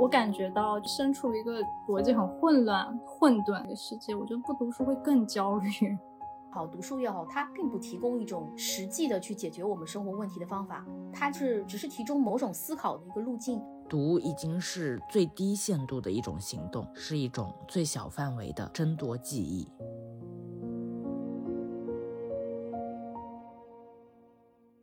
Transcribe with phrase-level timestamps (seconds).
[0.00, 5.68] 我感觉到身处一个逻辑很混乱、混沌的世界，我觉得不读书会更焦虑。
[6.50, 13.62] 好，读书也好，它并不提供一种实际的去解决我们生活问题的方法，它是只是提供某种思考的一个路径。
[13.90, 19.68] 读已经是最低限度的一种行动，是一种最小范围的争夺记忆。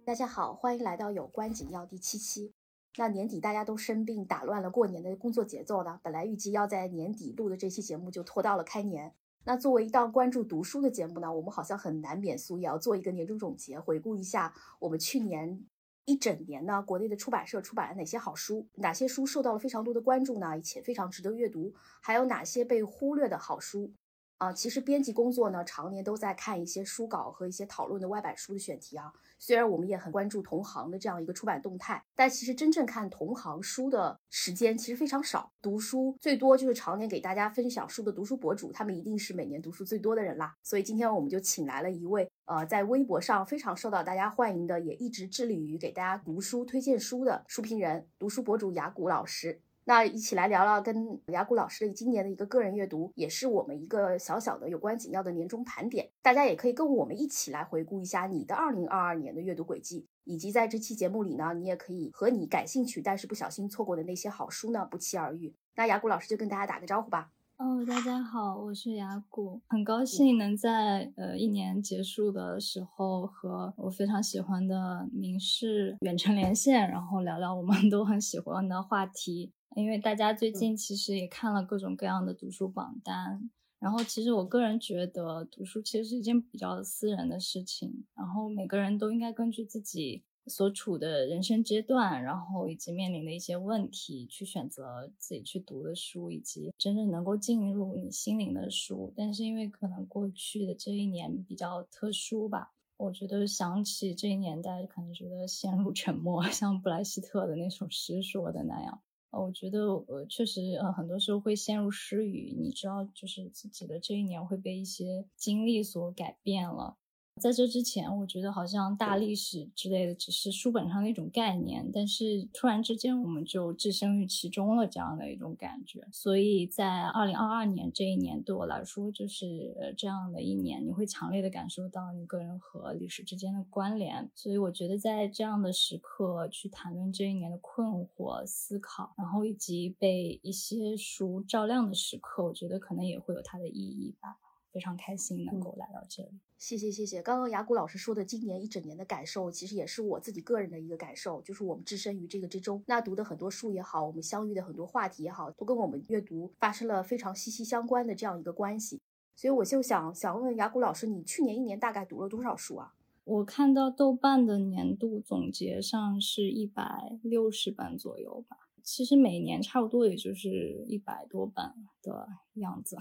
[0.05, 2.53] 大家好，欢迎来到有关紧要第七期。
[2.99, 5.99] 那年底大家都生病，打乱了过年的工作节奏呢。
[6.01, 9.13] 本来预计要在年底录的这期节目，就拖到了开年。
[9.43, 15.63] 那作为一档关注读书的节目呢，我们好像很难免俗也要做一个年终总结，回顾一下我们去年
[16.05, 23.93] 一整年呢，国内的出版社出版了哪些好书，哪些书受到了非常多的关注呢，且非常值得阅读，还有哪些被忽略的好书。
[24.37, 29.11] 啊，其实编辑工作呢，常年都在看一些书稿和一些讨论的外版书的选题啊。
[29.39, 35.51] 虽然我们也很关注同行的这样一个出版动态，但其实真正看同行书的时间其实非常少。
[35.61, 40.55] 读书最多就是常年给大家分享书的读书博主，他们一定是每年读书最多的人啦。
[40.61, 49.61] 所以今天我们就请来了一位，呃，在微博上非常受到大家欢迎的，也一直致力于给大家读书推荐书的书评人、读书博主雅谷老师。
[49.87, 56.09] 那一起来聊聊跟雅古老师的今年的一个个人阅读，也是我们一个小小的有关紧要的年终盘点。
[56.21, 65.55] 大家也可以跟我们一起来回顾一下你的二零二二年的阅读轨迹，以及在这期节目里呢，你也可以和你感兴趣但是不小心错过的那些好书呢不期而遇。
[65.77, 67.31] 那雅古老师就跟大家打个招呼吧。
[67.55, 79.53] 哦，大家好，我是雅古，很高兴能在呃一年结束的时候和我非常喜欢的名士远程连线，然后聊聊我们都很喜欢的话题。
[79.77, 83.47] 因为大家最近其实也看了各种各样的读书榜单，
[83.77, 99.13] 然后其实我个人觉得读书其实是一件比较私人的事情，然后每个人都应该根据自己所处的人生阶段，然后以及面临的一些问题去选择自己去读的书，以及真正能够进入你心灵的书。
[99.15, 109.03] 但是因为可能过去的这一年比较特殊吧，我觉得想起这一年，大家可能觉得陷入沉默， 像布莱希特的那首诗说的那样。
[109.31, 112.53] 呃我觉得呃，确实呃，很多时候会陷入失语。
[112.57, 116.97] 你知道，就是自己的这一年会被一些经历所改变了。
[117.39, 126.07] 在这之前，我觉得好像大历史之类的只是书本上的一种概念，但是突然之间我们就置身于其中了，这样的一种感觉。
[126.11, 134.29] 所以在二零二二年这一年，对我来说就是这样的一年，你会强烈的感受到你个人和历史之间的关联。
[134.33, 144.37] 所以我觉得在这样的时刻去谈论这一年的困惑、思考，然后以及被一些书照亮的时刻，我觉得可能也会有它的意义吧。
[144.77, 146.29] 非常开心能够来到这里，
[146.59, 147.19] 谢谢谢谢。
[147.19, 159.01] 刚刚雅古老师说的今年一整年的感受，其实也是我自己个人的一个感受，就是我们置身于这个之中，那读的很多书也好，我们相遇的很多话题也好，都跟我们阅读发生了非常息息相关的这样一个关系。
[159.35, 162.93] 所以我就想想问雅古老师，你去年一年大概读了多少书啊？
[163.23, 171.65] 我看到豆瓣的年度总结上是一百六十本左右吧，其实每年差不多也就是一百多本
[172.03, 172.95] 的样子。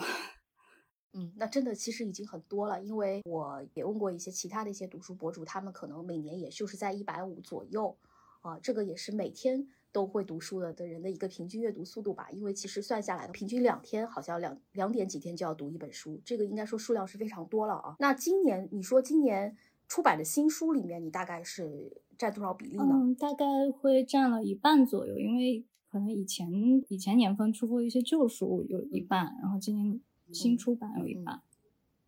[1.16, 7.96] 嗯，那真的其实已经很多了，因为我也问过一些其他的一些读书博主，他们可能每年也就是在一百五左右，
[8.42, 12.28] 啊，这个也是每天都会读书的的人的一个平均阅读速度吧。
[12.30, 17.96] 因为其实算下来，平均两天好像两两点几天就要读一本书，这个应该说数量是非常多了啊。
[17.98, 19.56] 那今年你说今年
[19.88, 22.90] 出版的新书里面，你大概是占多少比例呢？
[22.92, 26.50] 嗯，大概会占了一半左右，因为可能以前
[26.88, 29.98] 以前年份出过一些旧书有一半，然后今年。
[30.32, 31.42] 新出版有一版。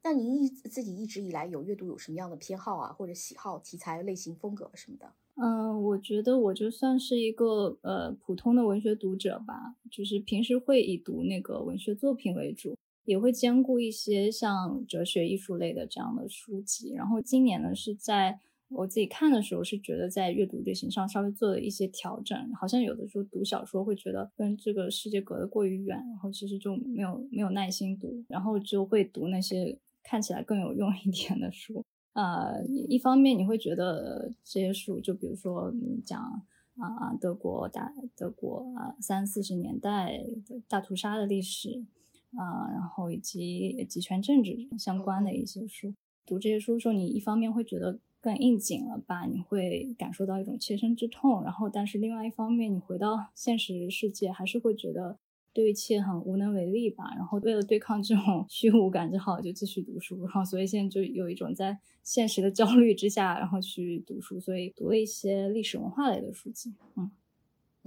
[0.03, 5.13] 那您一自己一直以来有阅读有什么样的偏好啊，或者喜好、题材、类型、风格什么的？
[5.35, 16.93] 嗯，我觉得我就算是一个呃普通的文学读者吧，就是平时会以读那个文学作品为主，也会兼顾一些像哲学、艺术类的这样的书籍。
[16.95, 18.41] 然后今年呢是在。
[18.71, 31.83] 我自己看的时候是觉得在阅读类型上稍微做了一些调整，好像有的时候读小说会觉得跟这个世界隔得过于远，然后其实就没有没有耐心读，然后就会读那些看起来更有用一点的书。
[32.13, 36.21] 呃，一方面你会觉得这些书，就比如说你讲
[36.77, 41.85] 啊德国大德国啊三四十年代的大屠杀的历史
[42.37, 45.95] 啊，然后以及集权政治相关的一些书，
[46.27, 47.99] 读这些书的时候，你一方面会觉得。
[48.21, 49.27] 更应景了吧？
[49.27, 55.19] 你会感受到一种切身之痛，然后但是另外一方面，你回到现实世界，还是会觉得
[55.53, 57.13] 对一切很无能为力吧。
[57.17, 60.21] 然后为了对抗这种 虚无感，只好就继续读书。
[60.23, 66.75] 然后所以现在就有一种在现实的焦虑之下，然后去读书，所以读了一些历史文化类的书籍。
[66.97, 67.11] 嗯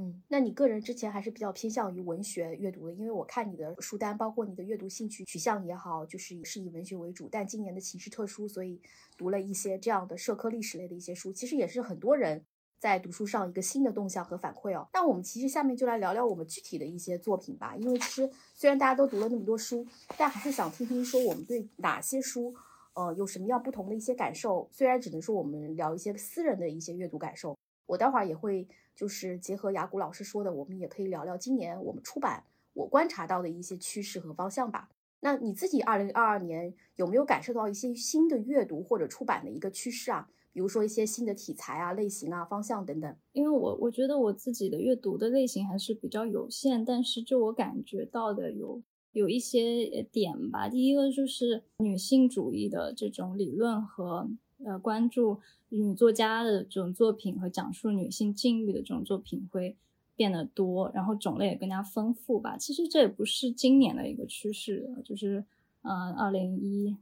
[0.01, 7.29] 嗯，那你个人之前还是比较偏向于文学阅读的，因为我看你的书单，包括你的阅读兴趣取向也好，就是是以文学为主。
[7.31, 8.81] 但今年的形势特殊，所以
[9.15, 12.43] 读了一些这样的社科历史类的一些书，其实也是很多人
[12.79, 14.87] 在读书上一个新的动向和反馈哦。
[14.91, 19.85] 那我们其实下面就来聊聊我们具体的一些作品吧，因为其实虽然大家都读了那么多书，
[20.17, 22.55] 但还是想听听说我们对哪些书，
[22.95, 24.67] 呃，有什么样不同的一些感受。
[24.71, 27.55] 虽然只能说我们聊一些私人的一些阅读感受，
[27.85, 28.67] 我待会儿也会。
[28.95, 32.43] 就是结合雅谷老师说的，我们也可以聊聊今年我们出版
[32.73, 34.89] 我观察到的一些趋势和方向吧。
[35.21, 40.27] 那你自己二零二二年有没有感受到一些新的阅读或者出版的一个趋势啊？
[40.53, 43.15] 比如说一些新的题材啊、类型啊、方向等等。
[43.31, 50.67] 因为我我觉得我自己的阅读的类型还是比较有限，但是就我感觉到的有有一些点吧。
[50.67, 54.29] 第一个就是女性主义的这种理论和
[54.65, 55.39] 呃关注。
[55.73, 59.77] 女作家的这种作品和讲述女性境遇的这种作品会
[60.17, 62.57] 变得多，然后种类也更加丰富吧。
[62.57, 65.45] 其实这也不是今年的一个趋势，就是
[65.81, 66.97] 呃，二零一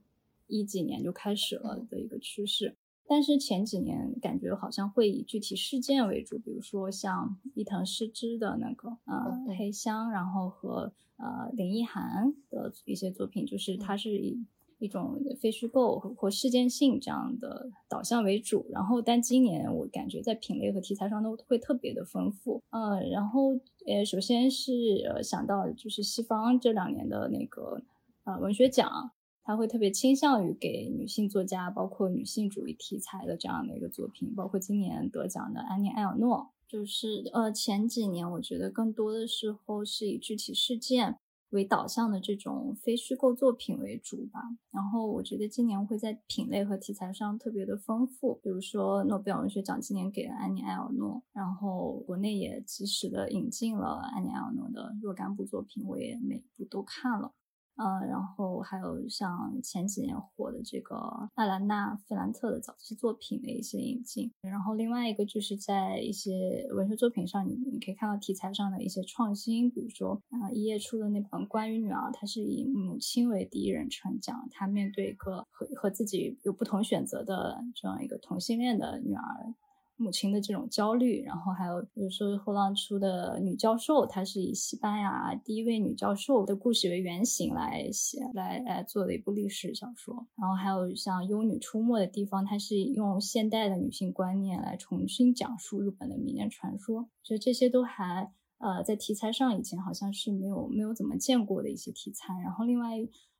[0.45, 2.75] 一几年就开始了的一个趋势。
[3.07, 14.45] 但是前几年感觉好像会以具体事件为主，比如说像伊藤诗织的那个呃黑箱，然后和呃林奕涵的一些作品，就是它是以。
[14.79, 24.71] 一种非虚构或事件性这样的导向为主，然后但今年我感觉在品类和题材上都会特别的丰富，嗯，然后呃，首先是
[25.13, 27.81] 呃想到就是西方这两年的那个
[28.23, 29.11] 呃文学奖，
[29.43, 41.17] 他会特别倾向于给女性作家，包括女性主义题材的这样的一个作品，包括今年得奖的安妮埃尔诺，就是呃前几年我觉得更多的时候是以具体事件。
[41.49, 44.39] 为导向的这种非虚构作品为主吧，
[44.71, 57.33] 然后我觉得今年会在品类和题材上特别的丰富，比如说诺贝尔文学奖今年给了安妮埃尔诺，然后国内也及时的引进了安妮埃尔诺的若干部作品，我也每部都看了。
[57.79, 79.55] 呃，然后还有像前几年火的这个艾兰娜·费兰特的早期作品的一些引进，然后另外一个就是在一些文学作品上，你你可以看到题材上的一些创新，比如说啊，一页出的那本《关于女儿》，它是以母亲为第一人称讲，她面对一个和和自己有不同选择的这样一个同性恋的女儿。
[80.01, 90.25] 母亲的这种焦虑，然后还有比如说后浪出的女教授，她是以西班牙第一位女教授的故事为原型来写来来做的一部历史小说。
[90.37, 97.09] 然后还有像幽女出没的地方，它是用现代的女性观念来重新讲述日本的民间传说。
[97.21, 102.33] 所以这些都还呃在题材上以前好像是没有没有怎么见过的一些题材。
[102.41, 102.95] 然后另外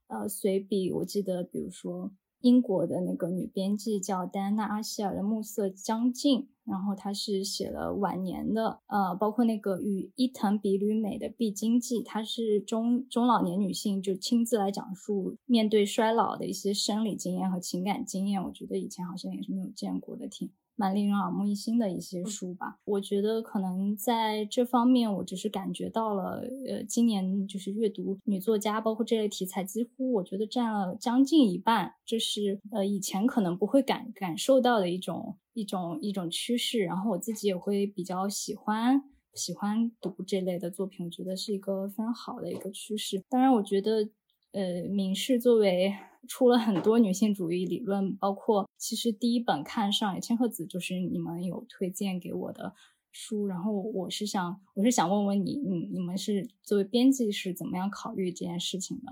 [0.08, 2.12] 呃随笔，我记得比如说。
[2.42, 20.50] 英国的那个女编辑叫戴安娜·阿希尔的《暮色将近》，然后她是写了晚年的，呃，包括那个与伊藤比吕美的《必经记》，她是中中老年女性就亲自来讲述面对衰老的一些生理经验和情感经验，我觉得以前好像也是没有见过的，挺。
[20.80, 36.80] 蛮令人耳目一新的一些书吧，我觉得可能在这方面，我只是感觉到了，呃，今年就是阅读女作家，包括这类题材，几乎我觉得占了将近一半，这是呃以前可能不会感感受到的一种一种一种趋势。
[36.80, 39.04] 然后我自己也会比较喜欢
[39.34, 43.22] 喜欢读这类的作品，我觉得是一个非常好的一个趋势。
[43.28, 44.10] 当然，我觉得。
[44.52, 45.94] 呃，明世作为
[46.28, 52.74] 出了很多女性主义理论，包括其实第一本看上野千鹤子就是你们有推荐给我的
[53.12, 59.12] 书，然后我是想我是想问问你，你你们是作为编辑是怎么样考虑这件事情的？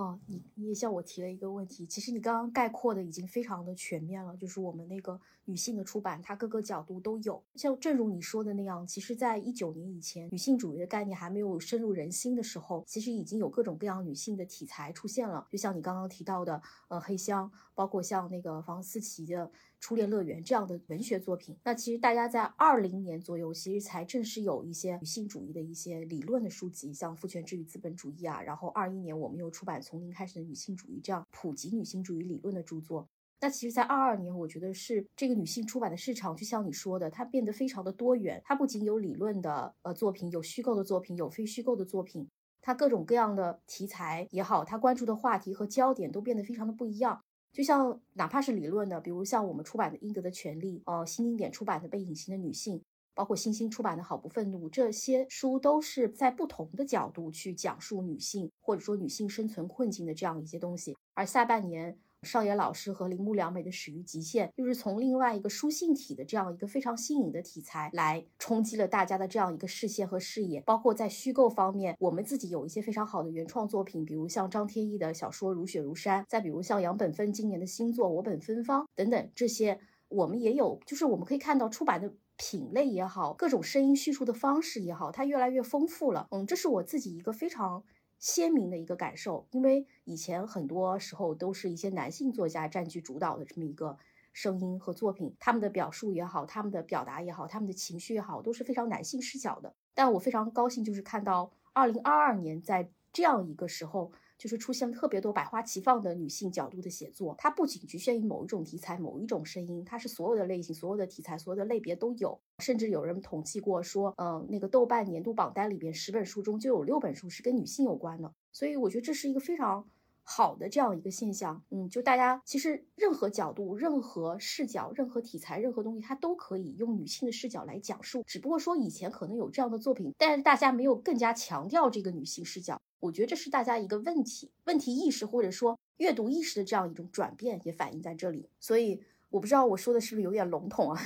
[0.00, 7.42] 哦，你你也向我提了一个问题，其实你刚刚概括的已经非常的全面了，就是我们那个女性的出版，它各个角度都有。
[7.54, 15.46] 像正如你说的那样，其实，在一九年以前，女性主义的概念还没有深入人心的时候，其实已经有各种各样女性的题材出现了。
[15.50, 19.50] 就像你刚刚提到的，呃，黑箱，包括像那个房思琪的。
[19.80, 28.42] 初恋乐园这样的文学作品，那其实大家在二零年左右，其实才正式有一些女性主义的一些理论的书籍，像《父权制与资本主义》啊。
[28.42, 33.08] 然后二一年我们又出版《从零开始的女性主义》这样普及女性主义理论的著作。
[33.40, 38.38] 那其实，在二二年，我觉得是这个女性出版的市场，就像你说的，它变得非常的多元。
[38.44, 42.28] 它不仅有理论的呃作品，有虚构的作品，有非虚构的作品，
[42.60, 47.22] 它各种各样的题材也好，它关注的话题和焦点都变得非常的不一样。
[47.52, 52.78] 就像哪怕是理论的，比如像我们出版的《应得的权利》，呃，新经典出版的《被隐形的女性》，
[53.12, 60.96] 包括新星出版的好不愤怒，这些书都是在不同的角度去讲述女性或者说女性生存困境的这样一些东西。
[61.14, 70.60] 而下半年，上野老师和铃木良美的《始于极限》，就是从另外一个书信体的这样一个非常新颖的题材来冲击了大家的这样一个视线和视野。
[70.60, 82.12] 包括在虚构方面，我们自己有一些非常好的原创作品，比如像张天翼的小说《如雪如山》，再比如像杨本芬今年的新作《我本芬芳》等等，这些我们也有，就是我们可以看到出版的。
[82.42, 86.26] 品类也好，各种声音叙述的方式也好，它越来越丰富了。
[86.30, 87.84] 嗯，这是我自己一个非常
[88.20, 93.98] 鲜明的一个感受，因为以前很多时候都是一些男性作家占据主导的这么一个
[94.32, 99.74] 声音和作品，他们的表述也好，他们的表达也好，他们的情绪也好，都是非常男性视角的。
[99.94, 104.12] 但我非常高兴，就是看到二零二二年在这样一个时候。
[104.40, 112.40] 就是出现特别多百花齐放的女性角度的写作，它不仅局限于某一种题材、某一种声音，它是所有的类型、所有的题材、所有的类别都有。
[112.58, 118.32] 甚至有人统计过说，嗯，那个豆瓣年度榜单里边十本书中就有六本书是跟女性有关的。
[118.50, 119.86] 所以我觉得这是一个非常
[120.22, 121.62] 好的这样一个现象。
[121.68, 128.22] 嗯，就大家其实任何角度、任何视角、任何题材、任何东西，它都可以用女性的视角来讲述。
[128.26, 132.80] 只不过说以前可能有这样的作品，但是大家没有更加强调这个女性视角。
[133.00, 138.46] 我觉得这是大家一个问题、问题意识或者说阅读意识的这样一种转变，也反映在这里。
[138.60, 141.00] 所以我不知道我说的是不是有点笼统啊？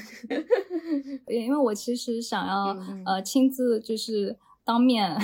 [1.28, 5.16] 因为我其实想要呃亲自就是当面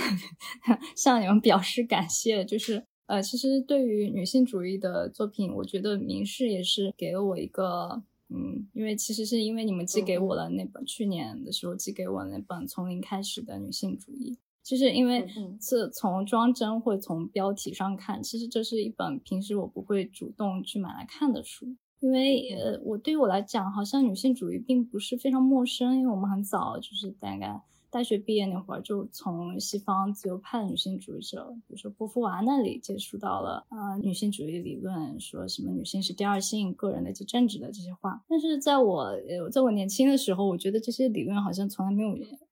[0.95, 14.39] 向你们表示感谢，就是呃其实对于女性主义的作品，我觉得明示也是给了我一个嗯，因为其实是因为你们寄给我了那本去年的时候寄给我那本从零开始的女性主义。
[14.63, 15.27] 就是因为
[15.61, 21.67] 是从装帧或从标题上看，其实这是一本平时我不会主动去买来看的书，
[22.01, 42.11] 因为呃，我对于我来讲，好像女性主义并不是非常陌生，因为我们很早就是大概大学毕业那会儿，就从西方自由派的女性主义者，比如说波伏娃那里接触到了呃女性主义理论，说什么女性是第二性、个人的及政治的这些话，但是在我呃在我年轻的时候，我觉得这些理论好像从来没有。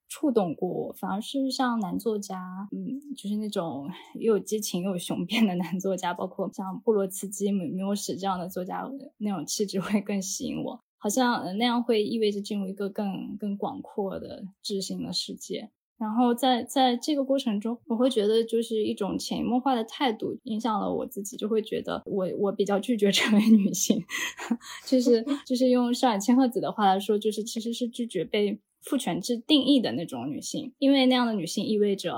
[0.09, 3.89] 触动过我，反而是像男作家，嗯，就是那种
[4.19, 8.83] 又有激情又有雄辩的男作家，包括像布罗茨基、米米沃什这样的作家，
[9.19, 10.81] 那种气质会更吸引我。
[10.97, 15.71] 好像那样会意味着进入一个更更广阔的智性的世界。
[15.97, 24.03] 然后在在这个过程中，我会觉得就是一种潜移默化的态度影响了我自己，就会觉得我我比较拒绝成为女性，
[24.87, 28.59] 就是就是用上海千鹤子的话来说，就是其实是拒绝被。
[28.83, 32.15] 父权制定义的那种女性，因为那样的女性意味着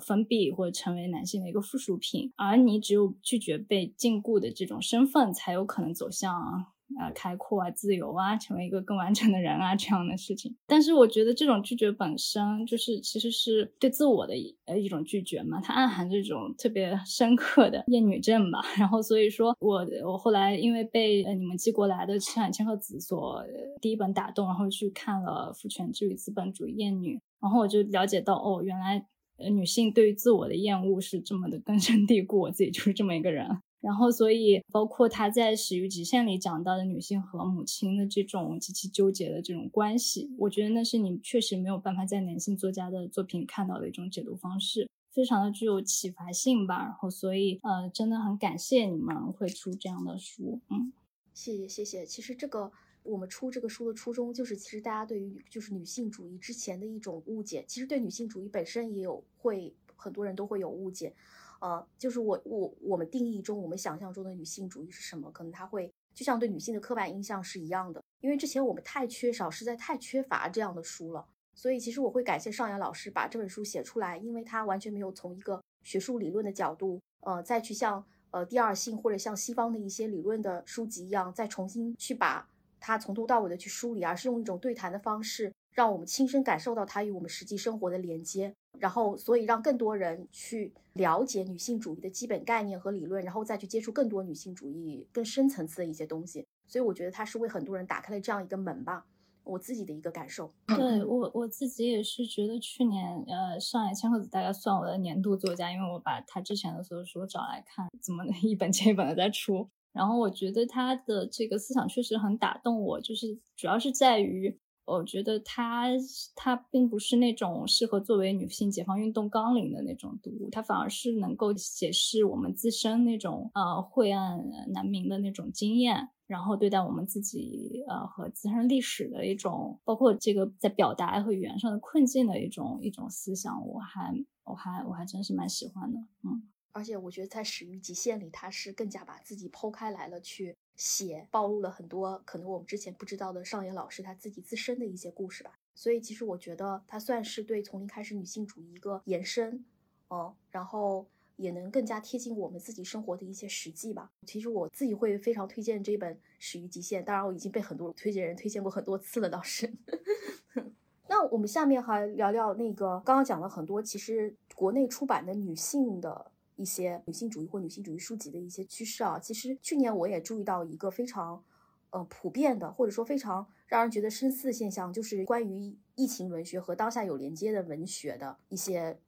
[0.00, 6.66] 封闭或者成为男性的一个附属品，而你只有拒绝被禁锢的这种身份，才有可能走向。
[6.96, 10.56] 啊，开阔啊，自由啊，成为一个更完整的人啊，这样的事情。
[10.66, 18.60] 但是我觉得这种拒绝本身就是其实是对自我的呃一种拒绝嘛，它暗含这种特别深刻的厌女症吧。
[18.78, 23.44] 然后所以说我我后来因为被呃你们寄过来的《上海千鹤子》所
[23.80, 33.60] 第一本打动，然后去看了《父权制与资本主义厌女》，然后我就了解到哦，原来呃女性对于自我的厌恶是这么的根深蒂固，我自己就是这么一个人。
[33.80, 46.82] 然后，所以包括他在《始于极限》里讲到的女性和母亲的这种极其纠结的这种关系，我觉得那是你确实没有办法在男性作家的作品看到的一种解读方式，非常的具有启发性吧。
[46.82, 50.60] 然后，所以呃，真的很感谢你们会出这样的书。
[50.70, 50.92] 嗯，
[51.32, 52.04] 谢谢谢谢。
[52.04, 52.72] 其实这个
[53.04, 61.14] 我们出这个书的初衷，就是其实大家对于就是女性主义之前的一种误解，其实对女性主义本身也有会很多人都会有误解。
[61.60, 65.30] 呃，就是我我我们定义中，我们想象中的女性主义是什么？
[65.32, 71.26] 可能它会就像对女性的刻板印象是一样的，因为之前我们太缺少，实在太缺乏这样的书了。
[71.54, 82.48] 所以其实我会感谢上野老师把这本书写出来，因为他完全没有从一个学术理论的角度，呃，再去像呃第二性或者像西方的一些理论的书籍一样，再重新去把
[82.78, 88.54] 它从头到尾的去梳理，而是用一种对谈的方式，让我们亲身感受到它与我们实际生活的连接。
[88.80, 96.46] 然后，所以让更多人去了解女性主义的基本概念和理论，然后再去接触更多女性主义更深层次的一些东西。
[96.66, 99.04] 所以我觉得它是为很多人打开了这样一个门吧。
[99.44, 100.52] 我自己的一个感受。
[100.66, 109.66] 对我我自己也是觉得去年，呃，上海千鹤子大概算我的年度作家，因为我把他之前的所有书找来看，怎么 一本接一本的在出。
[109.92, 114.58] 然后我觉得他的这个思想确实很打动我，就是主要是在于。
[114.96, 115.88] 我觉得它
[116.34, 134.14] 它并不是那种适合作为女性解放运动纲领的那种读物，它反而是能够解释我们自身那种呃晦暗难明的那种经验，然后对待我们自己呃和自身历史的一种，包括这个在表达和语言上的困境的一种一种思想，我还
[134.44, 136.48] 我还我还真是蛮喜欢的，嗯。
[136.72, 145.58] 而且我觉得在《始于极限》里，他是更加把自己剖开来了去写，暴露了很多可能我们之前不知道的上野老师他自己自身的一些故事吧。
[145.74, 149.64] 所以其实我觉得他算是对从零开始女性主义一个延伸，
[150.08, 151.06] 嗯，然后
[151.36, 154.10] 也能更加贴近我们自己生活的一些实际吧。
[154.26, 159.72] 其实我自己会非常推荐这本《始于极限》，当然我已经被很多推荐人推荐过很多次了，倒是。
[161.10, 169.18] 那我们下面还聊聊那个刚刚讲了很多，其实国内出版的女性的一些女性主义或女性主义书籍的一些趋势啊。
[169.18, 171.42] 其实去年我也注意到一个非常，
[171.88, 178.98] 呃，普遍的或者说非常让人觉得深思的现象，就是关于疫情文学和当下有连接的文学的一些。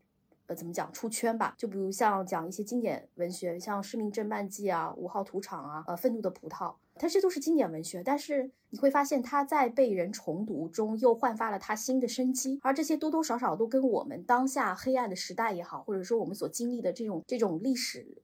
[0.47, 1.55] 呃，怎么讲出圈吧？
[1.57, 6.69] 就比如像讲一些经典文学，像《失明症漫记》啊，《五号土场》啊，呃，《愤怒的葡萄》，
[7.01, 8.03] 它这都是经典文学。
[8.03, 12.61] 但是你会发现，它在被人重读中又焕发了它新的生机。
[12.63, 18.23] 而这些多多少少都跟我们当下黑暗的时代也好，或者说我们所经历的这种这种历史。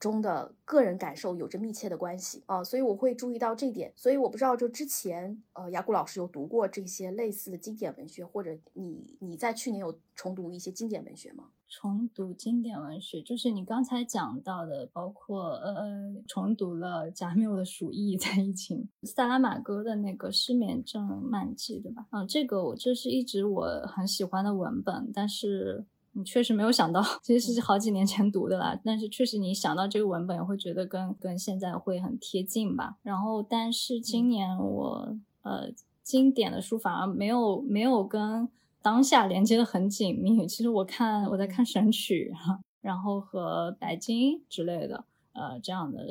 [0.00, 3.92] 中的个人感受有着密切的关系啊，所以我会注意到这点。
[3.96, 11.46] 所以我不知道，就之前呃，雅古老师有读过这些类似的经典文学，或者你你在去年有重读一些经典文学吗？
[11.68, 22.06] 重读经典文学，就是你刚才讲到的，包括呃，重读了贾缪的《鼠疫》在疫情，萨拉玛戈的那个《失眠症漫记》，对吧？
[22.10, 25.84] 嗯，这个我这是一直我很喜欢的文本，但是。
[26.12, 28.76] 你确实没有想到， 其实是好几年前读的啦。
[28.82, 32.96] 但是确实你想到这个文本，也会觉得跟跟现在会很贴近吧。
[33.02, 35.70] 然后，但是今年我呃
[36.02, 38.48] 经典的书反而没有没有跟
[38.88, 40.46] 当下连接的很紧密。
[40.46, 42.32] 其实我看我在看《神曲》
[42.80, 45.04] 然后和《白金》之类的
[45.34, 46.06] 呃这样的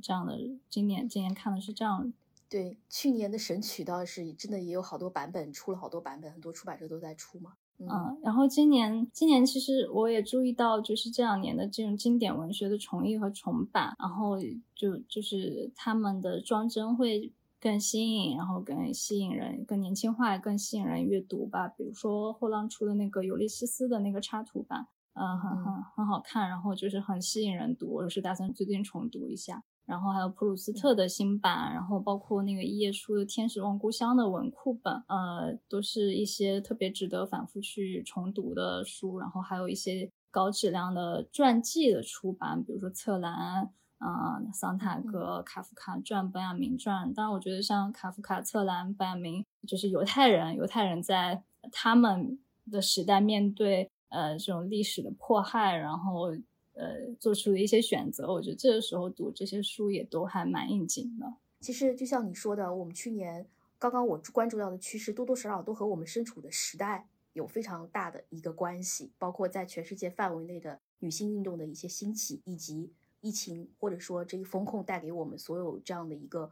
[0.00, 0.38] 这样的
[0.68, 2.12] 今年，今年看的是这样。
[2.48, 7.54] 对，去年的《神曲》倒是真的也有好多版本，出了好多版本，很多出版社都在出嘛。
[7.78, 14.38] 嗯，然后今年，今年其实我也注意到，就是这两年的这种经典文学的重译和重版，然后
[14.76, 21.68] 就就是他们的装帧会更新颖，然后更吸引人，更年轻化，更吸引人阅读吧。
[21.68, 29.62] 比如说后浪出的那个《尤利西斯》的那个插图版，嗯，很很很好看，然后就是很吸引人读，我是打算最近重读一下。
[29.84, 39.18] 然后还有普鲁斯特的新版，然后包括那个一页书的《天使望故乡》的文库本，呃，都是一些特别值得反复去重读的书。
[39.18, 43.70] 然后还有一些高质量的传记的出版，比如说策兰，
[44.02, 47.14] 啊，桑塔格、卡夫卡传、本雅明传。
[47.14, 52.38] 当然，我觉得像卡夫卡、策兰、本雅明，就是犹太人，犹太人在他们
[52.70, 56.36] 的时代面对呃这种历史的迫害，然后。
[56.74, 61.34] 呃，做出的一些选择，我觉得这个时候读这些书也都还蛮应景的。
[61.60, 63.46] 其实就像你说的，我们去年
[63.78, 72.90] 刚刚我关注到的趋势，多多少少都和我们身处的时代有非常大的一个关系，包括在全世界范围内的女性运动的一些兴起，以及
[73.22, 76.50] 疫情或者说这个风控带给我们所有这样的一个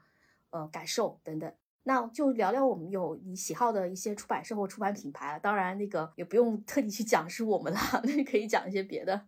[0.48, 1.52] 呃感受等等。
[1.82, 5.38] 那就聊聊我们有你喜好的一些出版社或出版品牌。
[5.42, 9.24] 当然，那个也不用特地去讲是我们了， 那可以讲一些别的。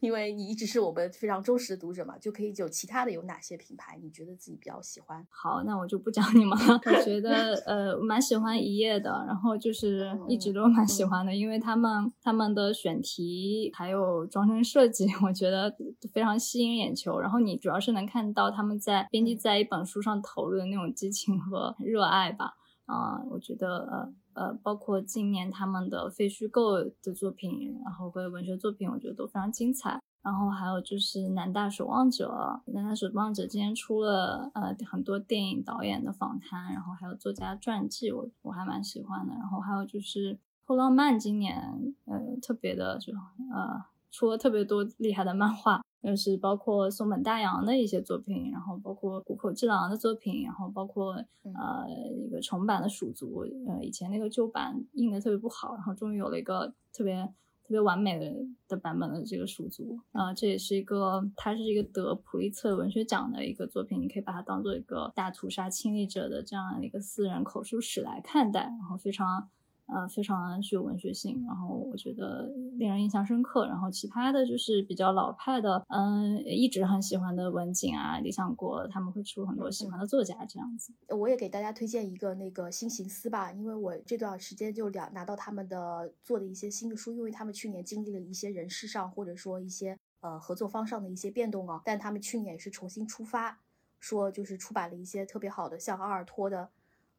[0.00, 5.26] 因为你一直是我们非常忠实的读者嘛，就可以有其他的有哪些品牌，你觉得自己比较喜欢？
[5.30, 6.80] 好，那我就不讲你们了。
[6.84, 15.74] 我觉得 呃蛮喜欢一页的，然后就是一直都蛮喜欢的，因为他们他们的选题还有装帧设计，我觉得
[16.12, 17.18] 非常吸引眼球。
[17.18, 22.54] 然后你主要是能看到他们在编辑在一本书上投入的那种激情和热爱吧。
[22.86, 24.12] 啊，我觉得呃。
[24.34, 30.00] 呃，包括今年他们的非虚构的作品，然后或者文学作品，我觉得都非常精彩。
[30.22, 39.34] 然后还有就是南大守望者，南大守望者今年出了呃很多电影导演的访谈，然后还有作家传记，我我还蛮喜欢的。
[39.34, 43.12] 然后还有就是后浪漫今年呃特别的就
[43.52, 45.82] 呃出了特别多厉害的漫画。
[46.04, 57.24] 就是包括松本大洋的一些作品，然后包括谷口治郎的作品，然后包括呃一个重版的鼠族，呃以前那个旧版印的特别不好，然后终于有了一个特别
[57.62, 58.30] 特别完美的
[58.68, 69.48] 的版本的这个鼠族，啊这也是一个它是一个得普利策文学奖的一个作品，你可以把它当做一个大屠杀亲历者的这样一个私人口述史来看待，然后非常。
[69.86, 73.66] 呃，非常具有文学性，然后我觉得令人印象深刻。
[73.66, 80.94] 然后其他的就是比较老派的，嗯，一直很喜欢的文景啊、理想国，他们会出很多喜欢的作家这样子。
[81.08, 93.60] 我也给大家推荐一个那个新行思吧，因为我这段时间就两拿到他们的做的一些新的书，因为他们去年经历了一些人事上或者说一些呃合作方上的一些变动啊，但他们去年也是重新出发，
[94.00, 96.70] 说就是出版了一些特别好的，像阿尔托的。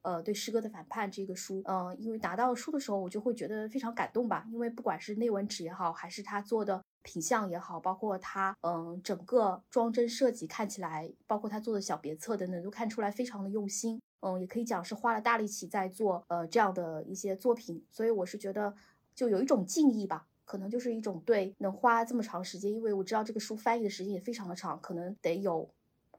[0.06, 4.46] 呃，对诗歌的反叛这个书，嗯，因为拿到书的时候，我就会觉得非常感动吧。
[4.52, 14.00] 因为不管是内文纸也好，还是他做的品相也好，包括他，嗯，整个装帧设计看起来，包括他做的小别册等等，都看出来非常的用心。
[14.20, 17.84] 嗯，也可以讲是花了大力气在做，呃，这样的一些作品。
[17.90, 18.76] 所以我是觉得，
[19.16, 25.68] 就有一种敬意吧，可能就是一种对能花这么长时间，因为我知道这个书翻译的时间也非常的长，可能得有。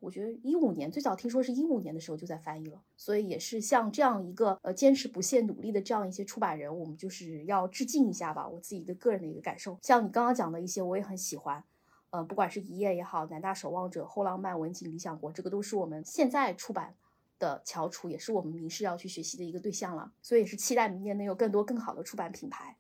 [0.01, 8.49] 我觉得一五年最早听说是一五年的时候就在翻译了，所以也是像这样一个呃坚持不懈努力的这样一些出版人，我们就是要致敬一下吧。
[8.49, 11.63] 我自己的个人的一个感受，像你刚刚讲的一些，我也很喜欢，
[12.11, 16.95] 呃，不管是一页也好，南大守望者、后浪漫、文景、理想国，这个都是我们现在出版
[17.39, 20.13] 的翘楚，也是我们名师要去学习的一个对象了。
[20.23, 22.77] 所以也是期待明年能有更多更好的出版品牌。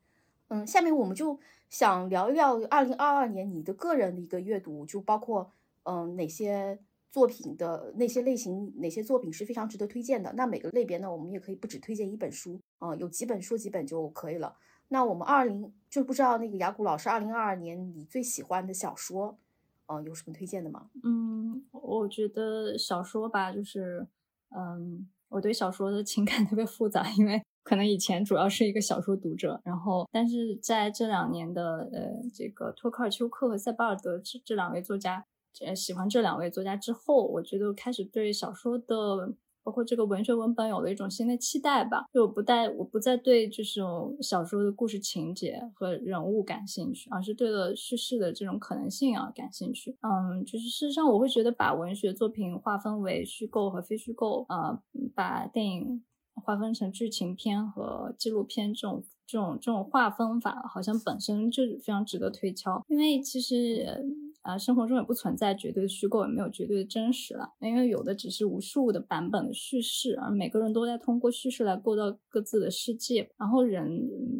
[0.48, 5.50] 嗯，下面我们就想聊一聊二零二二年你的个人的一个阅读，就包括
[5.84, 6.78] 嗯哪些。
[7.16, 10.30] 作品的那些类型，哪些作品是非常值得推荐的？
[10.36, 14.54] 那每个类别呢，我们也可以不只推荐一本书，啊，有几本说几本就可以了。
[14.88, 19.38] 那我们二零就不知道那个雅古老师，二零二二年你最喜欢的小说，
[19.86, 20.90] 呃，有什么推荐的吗？
[21.04, 24.06] 嗯，我觉得小说吧，就是，
[24.54, 35.24] 嗯，我对小说的情感特别复杂，因为可能以前主要是一个小说读者，然后但是在这两年的呃这个托克尔丘克和塞巴尔德这这两位作家。
[35.64, 42.04] 呃，喜欢这两位作家之后，我觉得开始对小说的，包括这个文学文本有了一种新的期待吧。
[42.12, 49.96] 就我不再，我不再对这种小说的故事情节和人物感兴趣，而是对了叙事的这种可能性啊感兴趣。
[50.02, 54.78] 嗯，就是事实上，我会觉得把文学作品划分为虚构和非虚构，呃，
[55.14, 64.04] 把电影划分成剧情片和纪录片这种这种这种划分法，好像本身就非常值得推敲，因为其实。
[64.46, 73.28] 啊，生活中也不存在绝对的虚构，也没有绝对的真实了，因为有的只是无数的版本的叙事，而每个人都在通过叙事来构造各自的世界。
[73.36, 73.84] 然后人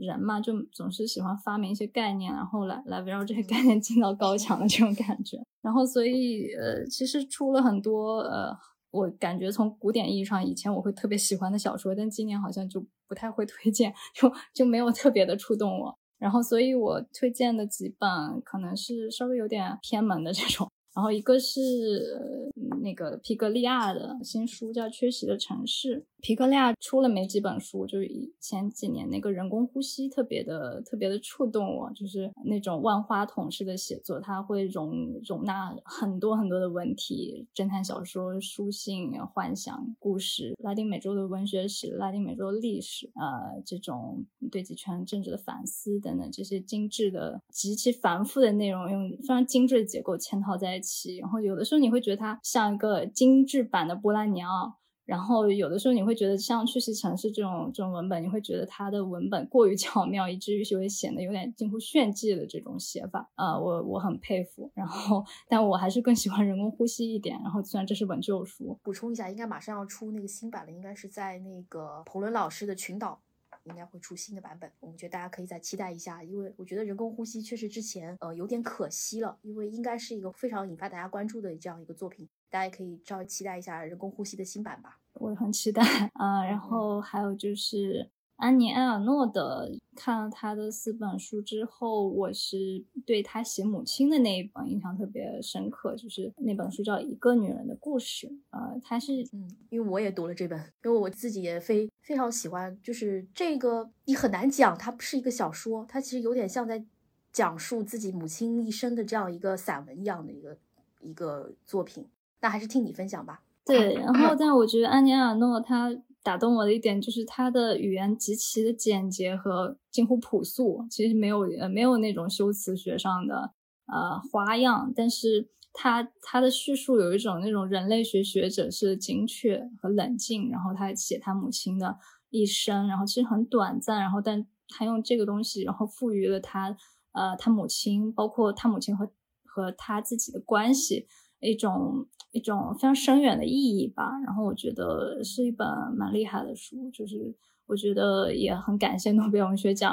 [0.00, 5.38] 人嘛，就总是喜欢发明一些概念，然后来来围绕这些概念建造高墙的这种感觉。
[5.60, 8.56] 然后所以呃，其实出了很多呃，
[8.92, 15.98] 我感觉从古典意义上，以前我会特别喜欢的小说，但今年好像就不太会推荐，就就没有特别的触动我。
[16.18, 18.08] 然后，所以我推荐的几本
[18.42, 20.70] 可能是稍微有点偏门的这种。
[20.96, 26.00] 然后一个是那个皮格利亚的新书，叫《缺席的城市》。
[26.22, 50.80] 皮格利亚出了没几本书，就是以前几年那个人工呼吸特别的特别的触动我，就是那种万花筒式的写作，它会容容纳很多很多的文体，侦探小说、书信、幻想故事、拉丁美洲的文学史、拉丁美洲历史，呃，这种对极权政治的反思等等这些精致的、极其繁复的内容，用非常精致的结构嵌套在一。
[51.20, 64.70] 然后有的时候你会觉得它像一个精致版的波兰尼奥，然后有的时候你会觉得像《去西城市》这种这种文本，你会觉得它的文本过于巧妙，以至于就会显得有点近乎炫技的这种写法啊，我我很佩服。
[64.74, 67.38] 然后，但我还是更喜欢人工呼吸一点。
[67.42, 73.22] 然后，虽然这是本旧书，补充一下，应该马上要出那个新版了，应该是在那个彭伦老师的群岛。
[73.66, 84.98] 应该会出新的版本，我们觉得大家可以再期待一下，因为我觉得人工呼吸确实之前呃有点可惜了，因为应该是一个非常引发大家关注的这样一个作品，大家也可以稍微期待一下人工呼吸的新版吧。
[85.14, 85.82] 我很期待
[86.14, 88.10] 啊，然后还有就是。
[88.36, 98.26] 安妮·埃尔诺的看了他的四本书之后，我是对他写母亲的那一本印象特别深刻，就是那本书叫《一个女人的故事》。
[98.50, 106.84] 呃，他是嗯，因为我也读了这本，因为我自己也非非常喜欢，就是这个你很难讲，它不是一个小说，它其实有点像在
[107.32, 110.58] 讲述自己母亲一生的这样一个散文一样的一个
[111.00, 112.06] 一个作品。
[112.42, 113.42] 那还是听你分享吧。
[113.64, 115.96] 对，然后 但我觉得安妮·埃尔诺他。
[116.26, 123.52] 打动我的一点就是他的语言极其的简洁和近乎朴素，其实没有呃没有那种修辞学上的
[123.86, 131.96] 呃花样，但是他他的叙述有一种那种人类学学者是精确和冷静，然后他写他母亲的
[132.30, 136.76] 一生，然后其实很短暂，然后但他用这个东西，然后赋予了他
[137.12, 139.08] 呃他母亲，包括他母亲和
[139.44, 141.06] 和他自己的关系。
[141.38, 147.34] 一种一种非常深远的意义吧，然后我觉得是一本蛮厉害的书，就是
[147.66, 149.90] 我觉得也很感谢诺贝尔文学奖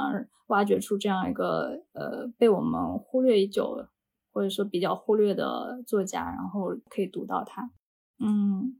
[0.47, 3.87] 挖掘出这样一个呃被我们忽略已久
[4.31, 7.71] 或者说比较忽略的作家，然后可以读到他。
[8.19, 8.77] 嗯，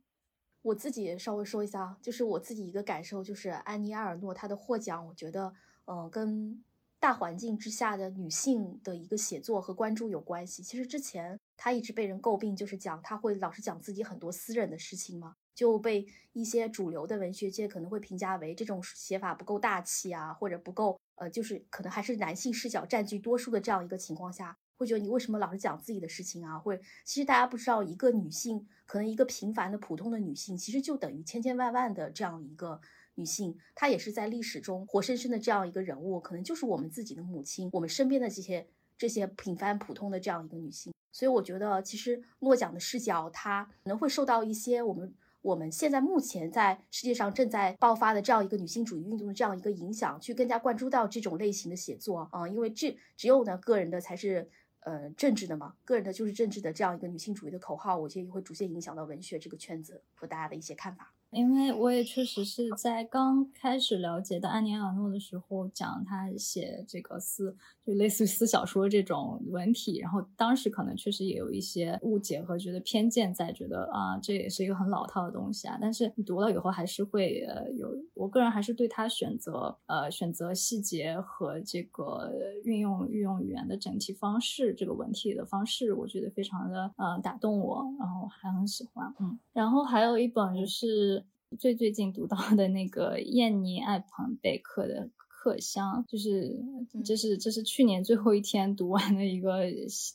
[0.62, 5.54] 我自己稍微说一下，就是我自己一个感受，就是安妮埃尔诺她的获奖，我觉得
[5.86, 6.62] 呃跟
[7.04, 10.64] 大环境之下的女性的一个写作和关注有关系。
[10.64, 11.38] 其实之前。
[11.56, 15.36] 她一直被人诟病，就是讲她会老是讲自己很多私人的事情嘛。
[15.56, 26.58] 就被一些主流的文学界可能会评价为这种写法不够大气啊，或者不够呃，就是可能还是男性视角占据多数的这样一个情况下，会觉得你为什么老是讲自己的事情啊？
[26.58, 32.82] 会其实大家不知道，一个女性可能一个平凡的普通的女性，其实就等于千千万万的这样一个
[33.16, 40.94] 女性，她也是在历史中活生生的这样一个人物，可能就是我们自己的母亲，我们身边的这些这些平凡普通的这样一个女性。
[41.12, 45.14] 所以我觉得，其实诺奖的视角，它可能会受到一些我们。
[45.44, 54.50] 我们现在目前在世界上正在爆发的这样一个女性主义运动的这样一个影响，去更加关注到这种类型的写作啊，因为这只有呢个人的才是
[54.80, 61.14] 呃政治的嘛，个人的就是政治的这样一个女性主义的口号，我觉得也会逐渐影响到文学这个圈子和大家的一些看法。
[61.34, 75.78] 因为我也确实是在刚开始了解到安妮尔诺的时候，讲他写这个思，就类似于思小说这种文体，然后当时可能确实也有一些误解和觉得偏见在，觉得啊这也是一个很老套的东西啊。
[75.82, 82.32] 但是你读了以后，还是会呃有，我个人还是对他选择呃选择细节和这个
[82.64, 89.40] 运用运用语言的整体方式这个文体的方式，我觉得非常的呃打动我，然后还很喜欢，嗯。
[89.52, 91.23] 然后还有一本就是。
[91.60, 96.58] 最最近读到的那个燕妮艾彭贝克的《客香》，就是
[97.04, 99.64] 这是这是去年最后一天读完的一个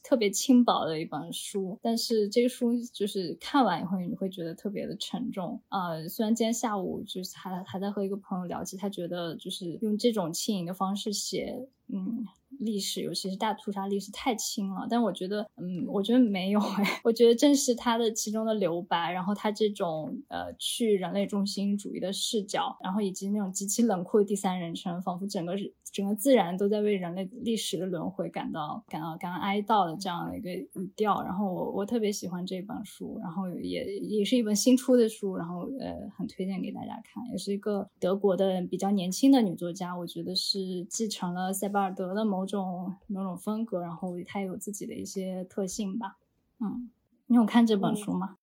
[0.02, 6.06] 特别轻薄的一本书，但是这个书就是看完以后你会觉得特别的沉重啊。
[6.08, 12.26] 虽然今天下午就是还还在和一个朋友聊起，他觉得就是用这种轻盈的方式写，嗯。
[12.60, 25.54] 历史，尤其是大屠杀历史太轻了，但我觉得，嗯，我觉得没有哎，我觉得正是他的其中的留白，然后他这种呃去人类中心主义的视角，然后以及那种极其冷酷的第三人称，仿佛整个。
[25.90, 46.18] 整个自然都在为人类历史的轮回感到感到感到哀悼的这样的一个语调，然后我我特别喜欢这本书，然后也也是一本新出的书，然后呃很推荐给大家看，也是一个德国的比较年轻的女作家，我觉得是继承了塞巴尔德的某种某种风格，然后他有自己的一些特性吧。
[46.58, 46.90] 嗯，
[47.26, 48.36] 你有看这本书吗？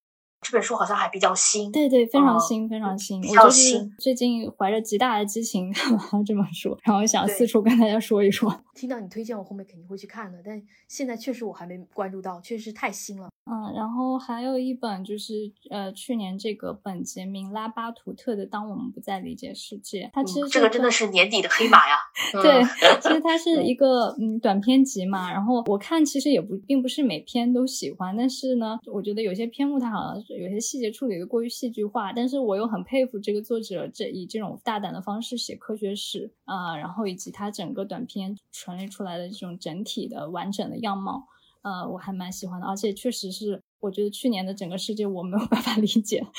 [0.45, 3.19] 这本书好像还比较新，对对，非常新，非常新。
[3.19, 3.91] 比较新。
[3.97, 8.55] 最近怀着极大的激情 看完了这本书，然后想四处跟大家说一说。
[8.75, 10.37] 听到你推荐，我后面肯定会去看的。
[10.45, 13.29] 但现在确实我还没关注到，确实太新了。
[13.49, 15.33] 嗯，然后还有一本就是
[15.71, 21.95] 呃，去年这个本杰明拉巴图特的《当我们不再理解世界》，它其实这个真的是年底的黑马呀。
[22.41, 22.63] 对，
[23.01, 25.31] 其实它 是一个嗯短篇集嘛。
[25.31, 30.34] 然后我看其实也不并不是每篇都喜欢，但是呢，我觉得有些篇目它好像是。
[30.37, 41.27] 有些细节处理的过于戏剧化，但是我又很佩服这个作者，这以这种大胆的方式写科学史啊，然后以及他整个短篇传列出来的这种整体的完整的样貌，
[41.61, 46.25] 呃，我还蛮喜欢的，而且确实是我觉得去年的整个世界我没有办法理解。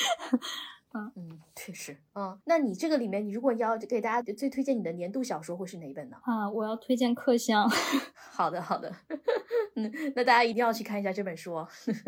[0.95, 6.17] 嗯嗯，确实，嗯，那你这个里面，你如果要给大家最推荐你的年度小说，会是哪一本呢？
[6.23, 7.69] 啊，我要推荐《客香》。
[8.15, 8.91] 好的好的，
[9.77, 11.55] 嗯，那大家一定要去看一下这本书。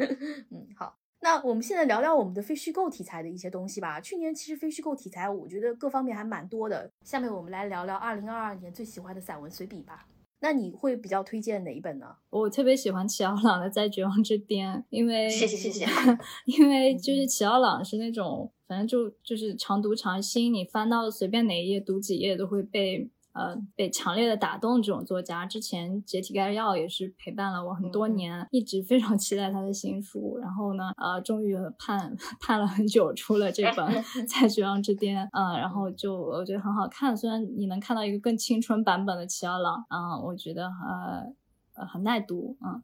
[0.50, 0.96] 嗯，好。
[1.20, 4.00] 那我们现在聊聊我们的非虚构题材的一些东西吧。
[4.00, 6.90] 去年其实非虚构题材，我觉得各方面还蛮多的。
[7.04, 10.06] 下面我们来聊聊二零二二年最喜欢的散文随笔吧。
[10.40, 12.06] 那你会比较推荐哪一本呢？
[12.30, 15.86] 我特别喜欢齐奥朗的《在绝望之巅》，因为谢谢谢谢，
[16.46, 23.10] 因为就是齐奥朗是那种，反正就就是常读常新，你翻到随便哪一页读几页都会被。
[23.32, 30.38] 呃，被强烈的打动这种作家，之前《解体概要》也是陪伴了我很多年，一直非常期待他的新书。
[30.38, 33.86] 然后呢，呃，终于盼 盼了很久，出了这本
[34.26, 35.24] 《在绝望之巅》。
[35.32, 41.32] 嗯，然后就我觉得很好看，虽然你能看到一个更青春版本的齐奥朗，嗯，我觉得呃
[41.74, 42.82] 呃很耐读，嗯。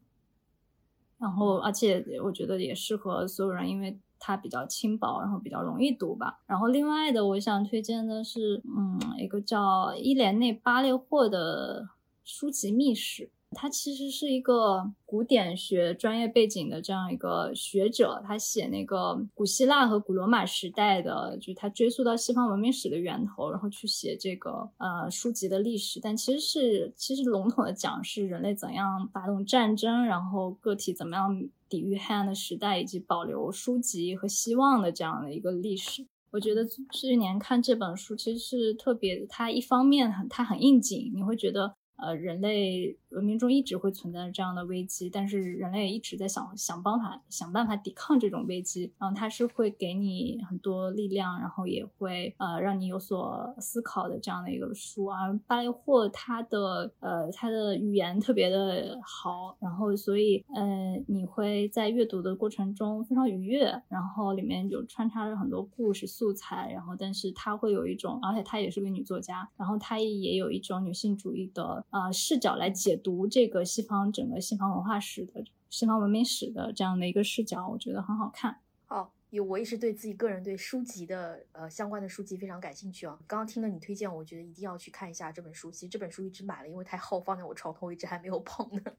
[1.19, 3.99] 然后，而且我觉得也适合所有人，因为。
[4.27, 6.41] 它比较轻薄，然后比较容易读吧。
[6.47, 11.91] 然后另外的，我想推荐的是，嗯，一个叫伊莲内巴列霍的
[12.25, 13.31] 书籍密史。
[13.55, 26.01] 他其实是一个古典学专业背景的这样一个学者，他写那个古希腊和古罗马时代的，就是他追溯到西方文明史的源头，然后去写这个呃书籍的历史。
[26.01, 36.05] 但其实是其实笼统的讲是人类怎样发动战争，然后个体怎么样抵御黑暗的时代，以及保留书籍和希望的这样的一个历史。
[36.33, 41.75] 我觉得去年看这本书其实是特别，它一方面很它很应景，你会觉得。
[41.97, 48.93] 呃，人类文明中一直会存在这样的危机，但是人类一直在想想办法想办法抵抗这种危机。
[48.99, 55.07] 然后它是会给你很多力量，然后也会呃让你有所思考的这样的一个书。
[55.07, 78.57] 而巴雷霍他的呃他的语言特别的好，然后所以呃你会在阅读的过程中非常愉悦，然后里面有穿插着很多故事素材，然后但是它会有一种，而且她也是个女作家，然后她也有一种女性主义的呃视角来解读这个西方整个西方文化史的西方文明史的这样的一个视角，我觉得很好看。
[78.89, 79.11] 哦。
[79.31, 83.19] 有，我也是对自己个人对书籍的呃相关的书籍非常感兴趣啊。
[83.27, 85.73] 刚刚听了你推荐，我觉得一定要去看一下这本书。
[85.73, 88.93] 其实这本书一直买了，因为太 厚，放在我床头一直还没有碰呢。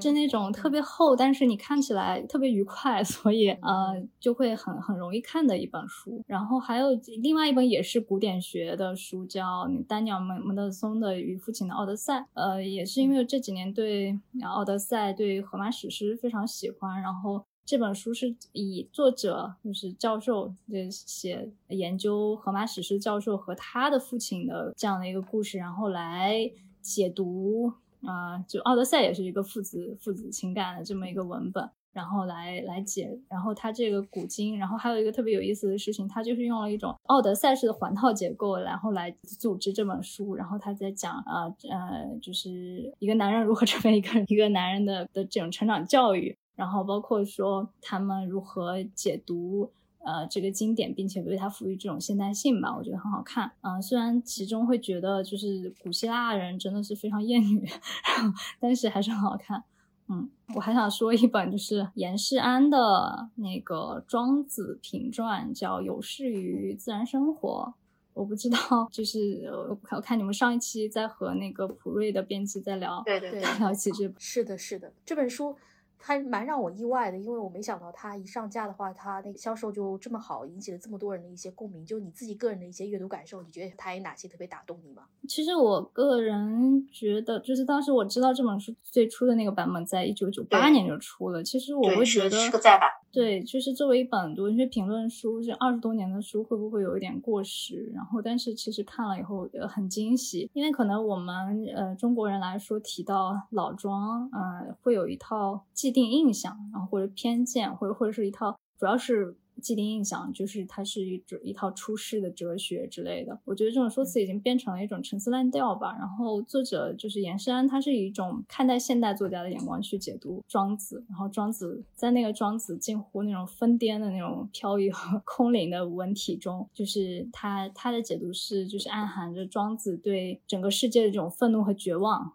[0.00, 6.22] 是那种特别厚，但是你看起来特别愉快， 所以呃就会很很容易看的一本书。
[6.26, 6.88] 然后还有
[7.20, 12.20] 另外一本也是古典学的书，叫丹尼尔蒙蒙德松的《与父亲的奥德赛》。
[12.34, 17.44] 呃，也是因为这几年对奥德赛、对荷马史诗非常喜欢，然后。
[17.64, 27.72] 这本书是以作者就是教授，就写研究荷马史诗教授和他的父亲的这样的一个故事，然后来解读
[28.06, 46.36] 啊，就《奥德赛》也是一个父子父子情感的这么一个文本，然后来来解，然后他这个古今，然后还有一个特别有意思的事情，他就是用了一种奥德赛式的环套结构，然后来组织这本书，然后他在讲啊呃，就是一个男人如何成为一个一个男人的的这种成长教育。
[46.54, 49.72] 然后包括说他们如何解读
[50.04, 53.52] 呃这个经典，并且为它赋予这种现代性吧，我觉得很好看。
[53.62, 57.68] 嗯，虽然其中会觉得就是古希腊人真的是非常厌女，
[58.60, 59.64] 但是还是很好看。
[60.08, 67.74] 嗯，我还想说一本就是严世安的那个《庄子评传》，叫《有事于自然生活》。
[68.14, 68.58] 我不知道，
[68.92, 69.50] 就是
[69.94, 75.56] 我看你们上一期在和那个普瑞的编辑在聊，对对对，聊起这本是的，是的，这本书。
[76.02, 81.86] 还蛮让我意外的，因为我没想到它一上架的话，它那个销售就这么好，引起了这么多人的一些共鸣。
[81.86, 85.04] 就你自己个人的一些阅读感受，你觉得它有哪些特别打动你吗？
[85.28, 91.42] 其实我个人觉得，就是当时我知道这本书最初的那个版本，在一九九八年就出了。
[91.44, 92.88] 其实我会觉得是个再版。
[93.12, 97.92] 对，就是作为一本文学评论书，这二十多年的书会不会有一点过时？
[97.94, 109.36] 然后，但是其实看了以后很惊喜，因为可能我们呃中国人来说提到老庄，呃会有一套既定印象，然后或者偏见，或者或者是一套主要是。
[109.60, 115.94] 既定印象就是它是一一套出世的哲学之类的，我觉得这种说辞已经变成了一种陈词滥调吧。
[115.98, 132.32] 然后作者就是严世安，他是以一种看待现代作家的眼光去解读庄子，然后庄子在那个庄子近乎那种疯癫的那种飘逸和 空灵的文体中，就是他他的解读是就是暗含着庄子对整个世界的这种愤怒和绝望。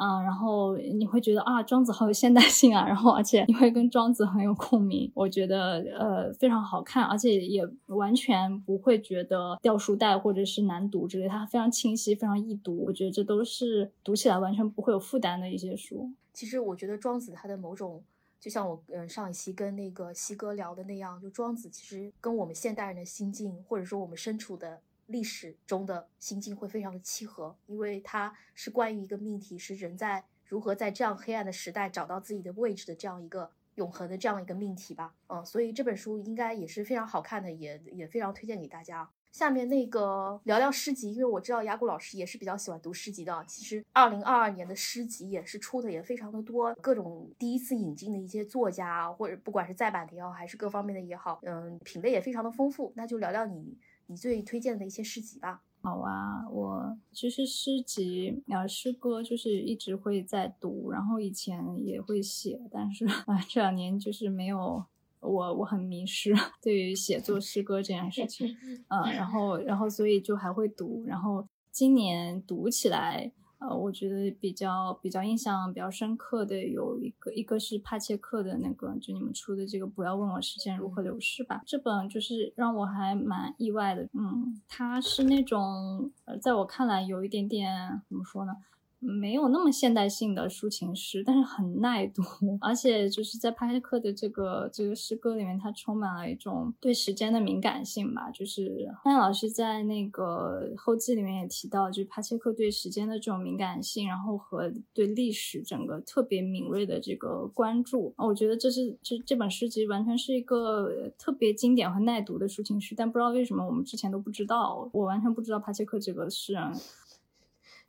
[0.00, 16.10] 啊，然后你会觉得啊，庄子好有现代性啊，然后而且你会跟庄子很有共鸣，我觉得呃非常好看，而且也完全不会觉得掉书袋或者是难读之类，它非常清晰，非常易读，我觉得这都是读起来完全不会有负担的一些书。
[16.32, 18.02] 其实我觉得庄子他的某种，
[18.40, 24.80] 就像我嗯上一期跟那个西哥聊的那样，就庄子其实跟我们现代人的心境，或者说我们身处的。
[25.10, 35.14] 历史中的心境会非常的契合，因为它是关于一个命题，是人在如何在这样黑暗的时代找到自己的位置的这样一个永恒的这样一个命题吧。
[35.28, 39.10] 嗯，所以这本书应该也是非常好看的，也也非常推荐给大家。
[39.32, 43.44] 下面那个聊聊诗集，因为我知道雅古老师也是比较喜欢读诗集的。
[43.46, 52.92] 其实二零二二年的诗集也是出的也非常的多，各种第一次引进的一些作家，或者不管是再版的也好，还是各方面的也好，嗯，品类也非常的丰富。
[52.96, 53.78] 那就聊聊你。
[54.10, 55.62] 你最推荐的一些诗集吧。
[55.82, 64.84] 好啊，我其实诗集啊诗歌就是一直会在读，然后以前也会写，但是啊这两年就是没有
[65.20, 68.48] 我我很迷失 对于写作诗歌这件事情，
[68.90, 73.30] 嗯，然后然后所以就还会读，然后今年读起来。
[73.60, 81.62] 呃，我觉得比较比较印象比较深刻的有一个，一个是帕切克的那个，就你们出的这个，不要问我时间如何流逝吧。
[81.66, 88.56] 这本就是让我还蛮意外的，嗯，它是那种，呃，在我看来有一点点怎么说呢？
[89.00, 92.22] 没有那么现代性的抒情诗，但是很耐读，
[92.60, 98.30] 而且就是在帕切克的这个这个诗歌里面，它充满了一种对时间的敏感性吧。
[98.30, 112.94] 就是潘老师在那个后记里面也提到，就是帕切克对时间的这种敏感性，然后和对历史整个特别敏锐的这个关注，我觉得这是这这本诗集完全是一个特别经典和耐读的抒情诗。
[112.94, 116.70] 但不知道为什么我们之前都不知道，我完全不知道帕切克这个诗人。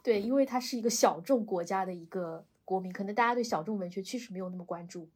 [0.03, 5.09] 对，因为它是一个小众国家的一个国民，可能大家对小众文学确实没有那么关注。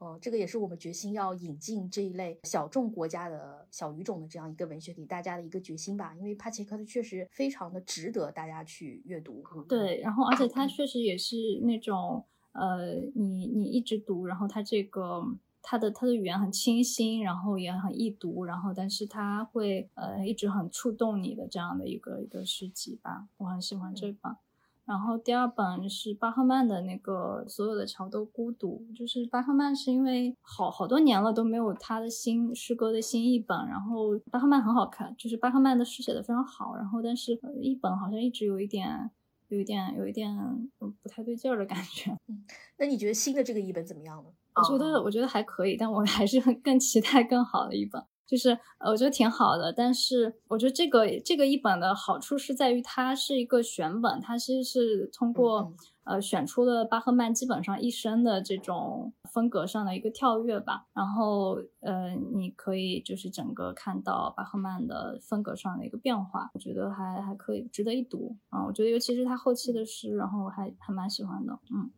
[0.00, 6.12] 嗯，这个也是我们决心要引进这一类小众国家的小语种的这样一个文学给大家的一个决心吧。
[6.18, 9.42] 因为帕切科的确实非常的值得大家去阅读。
[9.68, 15.22] 对，然后而且它确实也是那种呃，你你一直读，然后它这个
[15.66, 23.26] 它的他的语言很清新，然后也很易读，然后但是他会呃一直很触动你的这样的一个一个诗集吧。
[23.38, 24.36] 我很喜欢这本。
[24.84, 39.10] 然后第二本是巴赫曼的那个《所有的桥都孤独》，就是巴赫曼是因为好好多年了都没有他的新诗歌的新译本，然后巴赫曼很好看，就是巴赫曼的诗写的非常好，然后但是译本好像一直有一点，
[39.48, 40.36] 有一点，有一点
[40.78, 42.14] 不太对劲儿的感觉。
[42.28, 42.44] 嗯，
[42.76, 44.28] 那你觉得新的这个译本怎么样呢？
[44.56, 48.02] 我觉得我觉得还可以，但我还是很 更期待更好的一本。
[48.26, 55.74] 就是呃，我觉得挺好的，但是我觉得这个这个一本的好处是在于它是一个选本，它其实是通过
[56.04, 68.64] 呃选出了巴赫曼基本上一生的这种风格上的一个跳跃吧，然后呃你可以就是整个看到巴赫曼的风格上的一个变化，我觉得还还可以，值得一读啊。
[68.64, 71.90] 我觉得尤其是他后期的诗，然后我还还蛮喜欢的，嗯。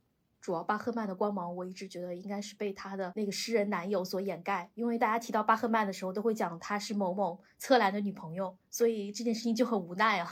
[0.46, 8.56] 主要巴赫曼的光芒，我一直觉得应该是被他的那个诗人男友所掩盖，因为大家提到巴赫曼的时候，都会讲他是某某侧兰的女朋友。
[8.76, 10.28] 所以这件事情就很无奈啊，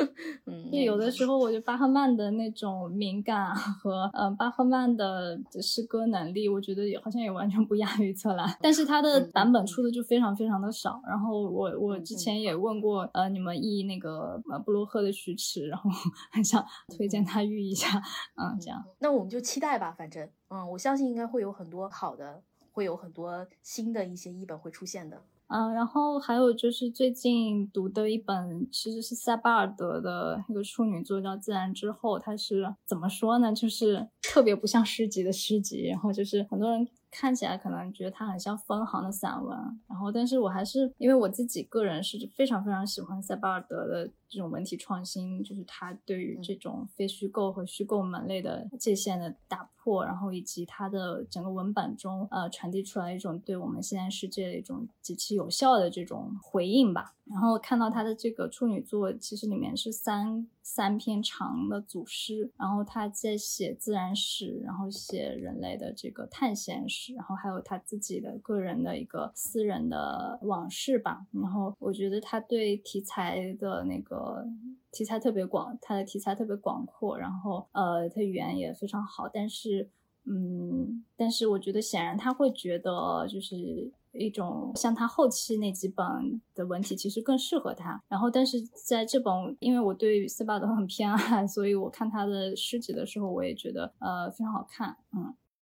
[0.46, 11.02] 嗯，就有的时候我觉得巴赫曼的那种敏感和嗯巴赫曼的诗歌能力，我觉得也好像也完全不亚于策兰，但是他的版本出的就非常非常的少。
[11.06, 15.90] 然后我我之前也问过呃你们译那个呃布洛赫的徐迟，然后
[16.32, 16.64] 很想
[16.96, 18.02] 推荐他译一下，
[18.36, 18.82] 嗯，这样。
[19.00, 25.20] 那我们就期待吧，反正嗯，我相信应该会有很多好的，会有很多新的一些译本会出现的。
[25.48, 32.18] 嗯，然后还有就是最近读的一本，其实是塞巴尔德的一个处女作，叫《自然之后》。
[32.22, 33.52] 它是怎么说呢？
[33.52, 36.88] 就是特别不像诗集的诗集，然后就是很多人。
[37.14, 39.54] 看起来可能觉得它很像分行的散文，
[39.86, 57.14] 然后，但是我还是因为我自己个人是非常非常喜欢塞巴尔德的这种文体创新，就是它对于这种非虚构和虚构门类的界限的打破，然后以及它的整个文本中呃传递出来一种对我们现在世界的一种极其有效的这种回应吧。
[57.24, 71.24] 然后看到他的这个处女作，其实里面是三三篇长的组诗，然后他在写自然史，然后写人类的这个探险史，然后还有他自己的个人的一个私人的往事吧。
[71.30, 74.46] 然后我觉得他对题材的那个呃
[74.90, 79.88] 题材特别广，他的题材特别广阔，然后呃，他语言也非常好，但是
[80.24, 83.92] 嗯，但是我觉得显然他会觉得就是。
[84.14, 86.06] 一种像他后期那几本
[86.54, 95.34] 的文体其实更适合他，然后但是在这本，因为我对斯巴德很偏爱，所以我看他的诗集的时候，我也觉得呃非常好看，嗯。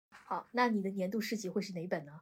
[0.09, 2.13] 好，那你的年度诗集会是哪本呢？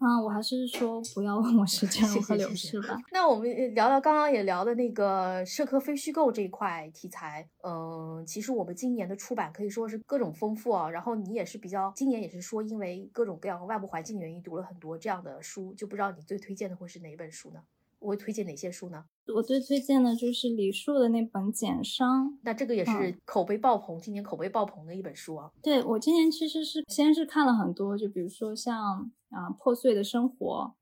[0.00, 2.96] 嗯，我还是说不要问我时间如何流逝吧。
[3.10, 7.48] 那我们聊聊刚刚也聊的那个社科非虚构这一块题材。
[7.62, 10.88] 嗯，其实我们今年的出版可以说是各种丰富啊。
[10.88, 17.60] 然后你也是比较，今年也是说因为各种各样外部环境的原因，读了很多这样的书，就不知道你最推荐的会是哪本书呢？
[18.00, 19.04] 我会推荐哪些书呢？
[19.34, 25.50] 我最推荐的就是李硕的那本《简伤》，那这个也是口碑爆棚，今年口碑爆棚的一本书啊。
[25.62, 30.74] 对我今年其实是先是看了很多，就比如说像啊《破碎的生活》，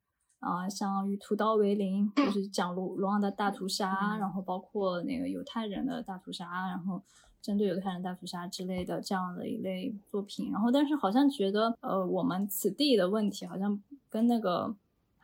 [0.46, 7.02] 啊像《与屠刀为邻》，就是讲卢卢旺的大屠杀，然后包括那个犹太人的大屠杀，然后
[7.42, 10.52] 针对犹太人大屠杀之类的这样的一类作品。
[10.52, 14.76] 然后但是好像觉得呃我们此地的问题好像跟那个。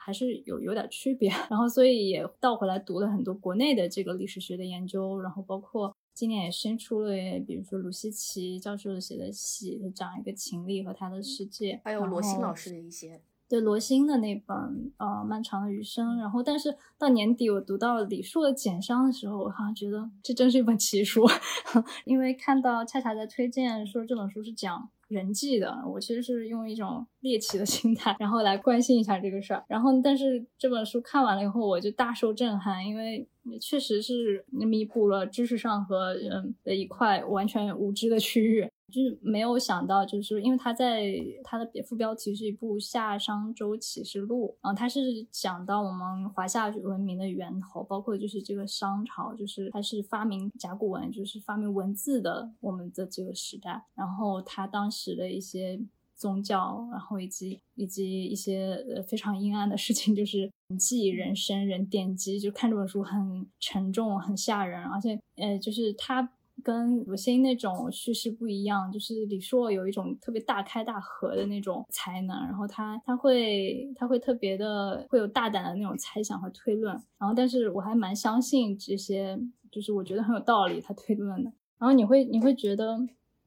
[0.04, 7.12] 还是有有点区别， 然后所以也倒回来读了很多国内的这个历史学的研究，然后包括今年也新出了，
[7.46, 21.24] 比如说鲁西奇教授写的戏，讲一个秦丽和他的世界，还有罗欣老师的一些，对罗欣的那本呃漫长的余生，然后但是到年底我读到李硕的《简伤》的时候，我好像觉得这真是一本奇书，
[22.04, 24.90] 因为看到恰恰在推荐说这本书是讲。
[25.12, 29.64] 人际的，我其实是用一种猎奇的 心态，然后来关心一下这个事儿。
[29.68, 33.28] 然后，但是这本书看完了以后，我就大受震撼，因为
[33.60, 38.68] 确实是弥补了知识上和嗯的一块完全无知的区域。
[38.92, 55.80] 就是没有想到，就是因为他在他的别副标题是一部夏商周启示录啊，他是讲到我们华夏文明的源头，包括就是这个商朝，就是他是发明甲骨文，就是发明文字的我们的这个时代，然后他当时的一些
[56.14, 66.32] 宗教，然后以及以及一些呃非常阴暗的事情，就是人祭人生人奠基，就看这本书很沉重很吓人，而且呃就是他。
[66.62, 79.38] 跟鲁迅那种叙事不一样，就是李硕有一种特别大开大合的那种才能，然后他他会他会特别的会有大胆的那种猜想和推论，然后但是我还蛮相信这些，
[79.70, 82.98] 就是我觉得很有道理他推论的，然后你会你会觉得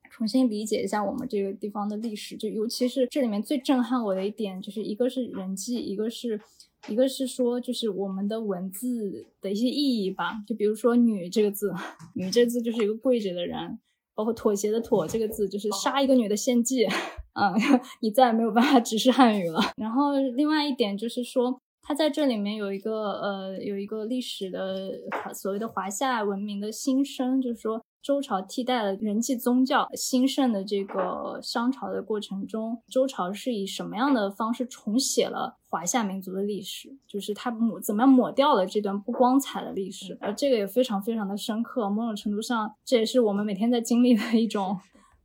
[0.10, 6.42] 重新理解一下我们这个地方的历史，就尤其是这里面最震撼我的一点，就是一个是人际，一个是。
[6.88, 11.74] 一个是说，就是我们的文字的一些意义吧，就比如说“女”这个字
[12.16, 13.80] ，“女”这个字就是一个跪着的人，
[14.14, 16.86] 包括“妥协”的“妥”这个字就是杀一个女的献祭，
[17.34, 17.54] 嗯，
[18.02, 19.60] 你再也没有办法直视汉语了。
[19.78, 24.92] 然后另外一点就是说，它在这里面有一个呃，有一个历史的
[25.34, 27.82] 所谓的华夏文明的新生，就是说。
[28.06, 36.96] 周朝替代了人际宗教兴盛的这个商朝的过程中，周朝是以什么样的方式重写了华夏民族的历史？
[37.08, 40.16] 就是他抹怎么样抹掉了这段不光彩的历史？
[40.22, 41.90] 而这个也非常非常的深刻。
[41.90, 44.78] 某种程度上，这也是我们每天在经历的一种，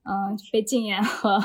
[0.04, 1.38] 嗯， 被禁言和，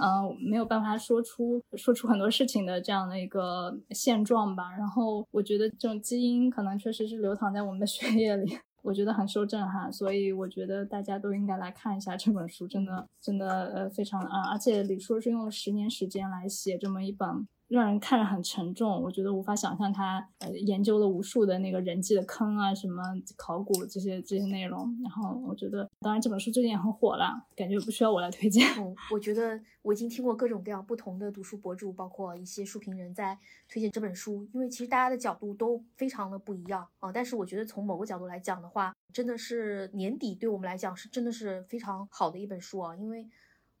[0.00, 4.70] 嗯，没有办法说出说出很多事情的这样的一个现状吧。
[4.78, 8.56] 然后，我觉得这种基因可能确实是流淌在我们的血液里。
[8.82, 17.46] 我觉得很受震撼，所以我觉得大家都应该来看一下这本书，真的，真的，呃，非常啊，而且李叔是用了十年时间来写这么一本。
[17.70, 23.00] 让人看着很沉重，我觉得无法想象他呃研究了无数的那个人际的坑啊，什么
[23.36, 24.92] 考古这些这些内容。
[25.04, 28.66] 然后我觉得，当然这本书最近也很火了，感觉不需要我来推荐。
[28.76, 37.12] 嗯，我觉得我已经听过各种各样不同的读书博主，包括一些书评人在推荐这本书，因为其实大家的角度都非常的不一样啊。
[37.12, 43.28] 但是我觉得从某个角度来讲的话，真的是年底对我们来讲是真的是非常好的一本书啊，因为。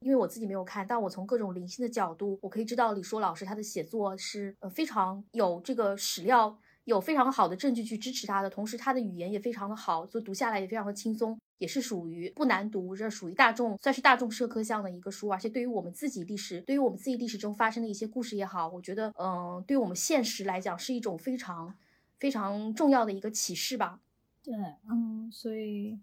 [0.00, 21.74] 因为我自己没有看，但我从各种灵性的角度，我可以知道李硕老师他的写作是呃非常有这个史料，有非常好的证据去支持他的，同时他的语言也非常的好，所以读下来也非常的轻松，也是属于不难读，这属于大众算是大众社科向的一个书，而且对于我们自己历史，对于我们自己历史中发生的一些故事也好，我觉得嗯，对于我们现实来讲是一种非常
[22.18, 24.00] 非常重要的一个启示吧。
[24.42, 24.54] 对，
[24.88, 25.98] 嗯，所以。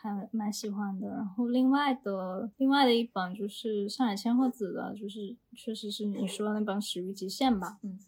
[0.00, 7.98] 还蛮喜欢的，然后另外的另外的一本就是上海千鹤子的，就是确实是你说的那本《始于极限》吧，嗯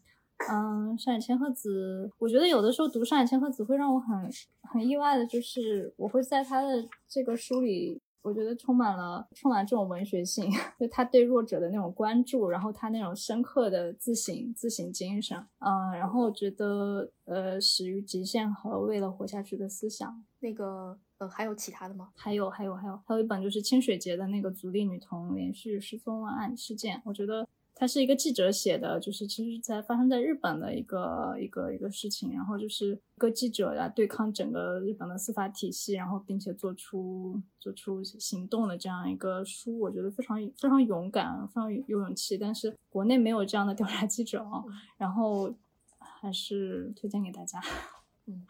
[0.50, 4.30] 嗯，上海千鹤子，我觉得有的时候读上海千鹤子会让我很
[4.62, 8.00] 很意外的，就是我会在他的这个书里。
[8.22, 10.48] 我觉得充满了充满这种文学性，
[10.78, 22.10] 就他对弱者的那种关注，然后他那种深刻的自省自省精神，嗯，然后我觉得呃，始于极限和为了活下去的思想，那个呃，还有其他的吗？
[22.16, 27.46] 还有还有还有还有一本就是清水节的那个足利女童连续失踪案事件，我觉得。
[27.74, 42.38] 他是一个记者写的，就是其实在发生在日本的一个一个一个事情，然后就是一个记者来对抗整个日本的司法体系，然后并且做出做出行动的这样一个书，我觉得非常非常勇敢，非常有勇气。
[42.38, 44.62] 但是国内没有这样的调查记者啊，
[44.96, 45.52] 然后
[45.98, 47.60] 还是推荐给大家。
[48.26, 48.46] 嗯，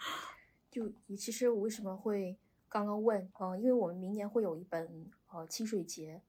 [0.71, 2.37] 就其实我为什么会
[2.69, 6.21] 刚刚问，嗯，因为我们明年会有一本呃清水节，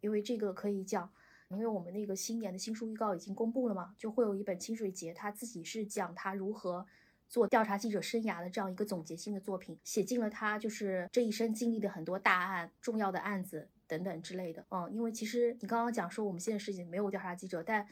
[0.00, 1.10] 因为这个可以讲。
[1.50, 6.84] 因为我们那个新年的新书预告已经公布了嘛，就会有一本清水节，他自己是讲他如何
[7.28, 14.64] 做调查记者生涯的这样一个总结性的作品，写进了他就是这一生经历的很多大案、重要的案子等等之类的。
[14.70, 17.86] 嗯，因为其实你刚刚讲说我们现在是已经没有调查记者，但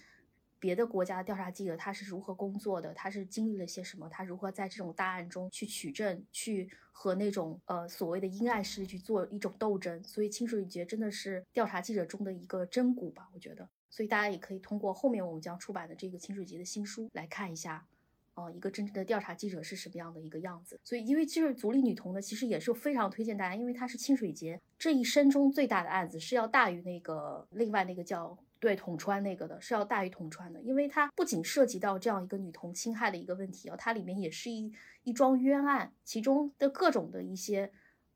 [0.65, 2.95] 别的国家的调查记者他是如何工作的？
[2.95, 4.09] 他是经历了些什么？
[4.09, 10.03] 他如何在这种大案中去取证，去和那种呃所谓的阴暗势力去做一种斗争？
[10.03, 13.29] 所以清水节真的是调查记者中的一个真骨吧？
[13.35, 17.87] 我觉得，所以大家也可以通过后面我们将出版的这个清水节的新书来看一下，
[18.33, 20.81] 呃，一个真正的调查记者是什么样的一个样子。
[20.83, 28.35] 所以，因为就是足利女童呢，其实也是非常推荐大家，因为它是清水节这一生中最大的案子，是要大于那个另外那个叫。
[28.65, 37.71] 对捅穿那个的是要大于捅穿的，因为它不仅涉及到这样一个女童侵害的一个问题啊，它里面也是一一桩冤案，其中的各种的一些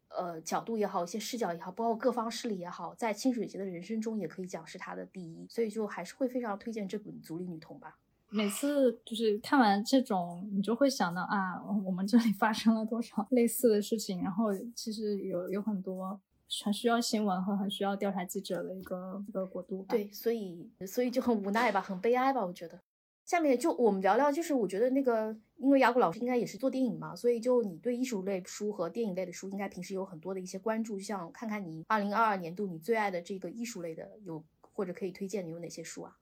[0.08, 7.98] 呃角度也好，一些视角也好，包括各方势力也好，在清水节的人生中也可以讲是他的第一，所以就还是会非常推荐这本《足利女童》吧。
[8.30, 16.18] 每次就是看完这种，你就会想到啊，我们这里发生了多少类似的事情，然后其实有有很多。
[16.64, 19.84] 很需要新闻和很需要调查记者的一个一个国度。
[19.88, 22.80] 对，所以所以就很无奈吧，很悲哀吧，我觉得。
[23.24, 30.96] 下面就我们聊聊，就是我觉得那个，因为雅古老师应该也是做电影嘛，所以就你对艺术类书和电影类的书，应该平时有很多的一些关注。
[30.96, 34.42] 就像看看你二零二二年度你最爱的这个艺术类的有
[34.72, 36.16] 或者可以推荐的有哪些书啊？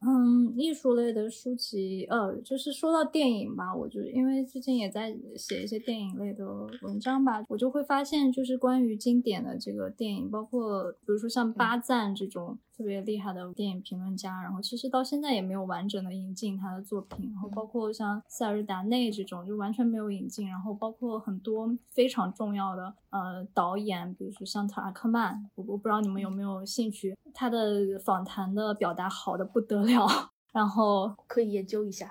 [0.00, 6.46] 嗯，艺术类的书籍，呃，就是说到电影吧，我就因为最近也在写一些电影类的
[6.82, 30.06] 文章吧，我就会发现，就是关于经典的这个电影，包括比如说像巴赞这种特别厉害的电影评论家，然后其实到现在也没有完整的引进他的作品，然后包括像塞尔达内这种就完全没有引进，然后包括很多非常重要的呃导演，比如说像塔尔克曼，我我不知道你们有没有兴趣，他的访谈的表达好的不得了。
[30.50, 32.10] 然后可以研究一下，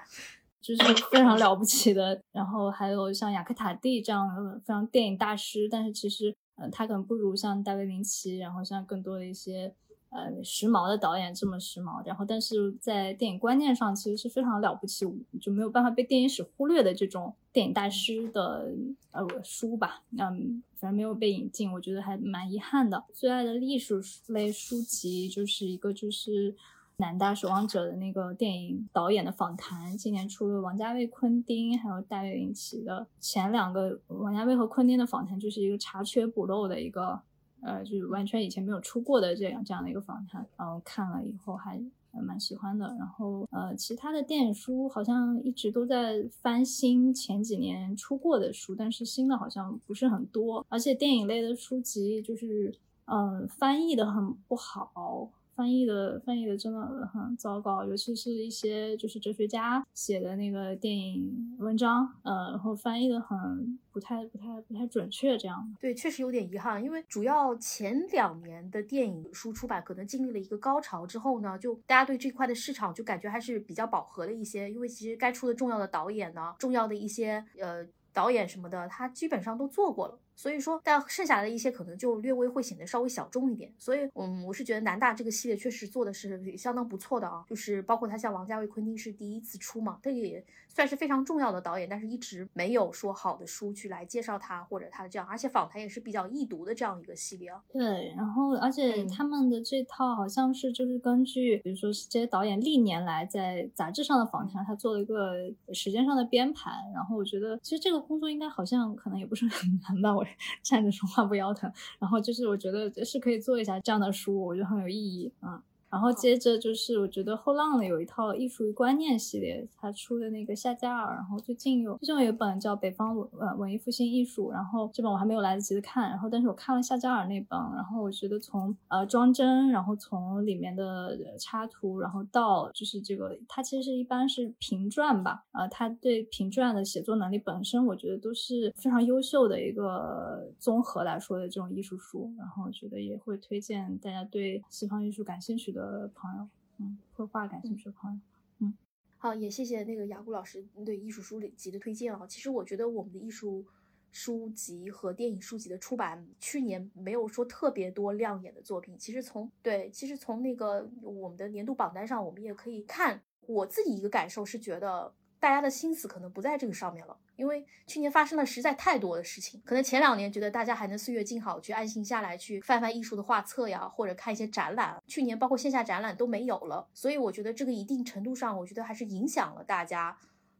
[0.61, 2.21] 就是非常了不起的。
[2.31, 9.73] 然后还有像雅克塔蒂这样的非常电影大师，但是其实，呃，他可能不如像大卫林奇，然后像更多的一些
[10.09, 12.05] 呃时髦的导演这么时髦。
[12.05, 15.05] 然后，但是在电影观念上，其实是非常了不起，
[15.39, 18.71] 就没有办法被电影史忽略的这种电影大师的
[19.11, 20.03] 呃书吧。
[20.17, 23.03] 嗯，反正没有被引进，我觉得还蛮遗憾的。
[23.13, 26.55] 最爱的艺术类书籍就是一个就是。
[26.99, 37.21] 南大守望者的那个电影导演的访谈，今年出了王家卫、昆汀还有大卫林奇的前两个，王家卫和昆汀的访谈就是一个查缺补漏的一个，
[37.61, 41.81] 呃，就是完全以前没有出过的这样这样的一个访谈，然后看了以后还
[42.11, 42.95] 蛮喜欢的。
[42.97, 52.73] 然后呃，其他的电影书好像一直都在翻新前几年出过的书，但是新的好像不是很多，而且电影类的书籍就是
[53.05, 55.31] 嗯翻译的很不好。
[55.57, 77.83] 翻译的翻译的真的很糟糕，尤其是一些就是哲学家写的那个电影文章，呃，然后翻译的很不太不太不太准确，这样对，确实有点遗憾，因为主要前两年的电影书出版可能经历了一个高潮之后呢，就大家对这块的市场就感觉还是比较饱和的一些，因为其实该出的重要的导演呢，重要的一些呃
[78.13, 80.19] 导演什么的，他基本上都做过了。
[80.37, 83.73] 所以说，但剩下的一些可能就略微会显得稍微小众一点。
[83.79, 87.43] 所以，嗯，我是觉得南大这个系列确实做的是相当不错的啊。
[87.49, 97.59] 就是包括他像王家卫、昆汀是第一次出嘛，他也算是非常重要的导演，但是一直没有说好的书去来介绍他或者他的这样，而且访谈也是比较易读的这样一个系列啊。
[97.73, 105.33] 对，然后而且他们的这套好像是就是根据，比如说这些导演历年来在杂志上的访谈，他做了一个
[105.73, 106.69] 时间上的编排。
[106.93, 110.26] 然后我觉得其实这个工作应该好像可能也不是很难吧，我。
[110.63, 115.63] 站着说话不腰疼，然后就是我觉得是可以做一下这样的书，我觉得很有意义啊。
[115.89, 145.76] 然后接着就是我觉得后浪的有一套艺术与观念系列，他出的那个夏加尔，然后最近有最近有一本叫《北方文呃文艺复兴艺术》，然后这本我还没有来得及的看，然后但是我看了夏加尔那本，然后我觉得从呃装帧，然后从里面的插图，然后到就是这个他其实是一般是评传吧，呃他对评传的写作能力本身，我觉得都是非常优秀的一个综合来说的这种艺术书，然后我觉得也会推荐大家对西方艺术感兴趣的。
[145.77, 146.49] 的朋友，
[146.79, 148.19] 嗯，绘画感兴趣的朋友，
[148.59, 148.73] 嗯，
[149.17, 152.27] 好，也谢谢那个雅古老师对艺术书籍的推荐啊。
[152.27, 153.65] 其实我觉得我们的艺术
[154.11, 158.97] 书籍和电影书籍的出版，去年没有说特别多亮眼的作品。
[158.97, 165.13] 其实从对，其实从那个我们的年度榜单上，我们也可以看，我自己一个感受是觉得。
[165.39, 169.61] 大家的心思可能不在这个上面了，因为去年发生了实在太多的事情。
[169.63, 175.01] 可能前两年觉得大家还能岁月静好，去安心下来去翻翻艺术的画册呀，或者看一些展览。
[175.07, 180.17] 去年包括线下展览都没有了，所以我觉得这个一定程度上，我觉得还是影响了大家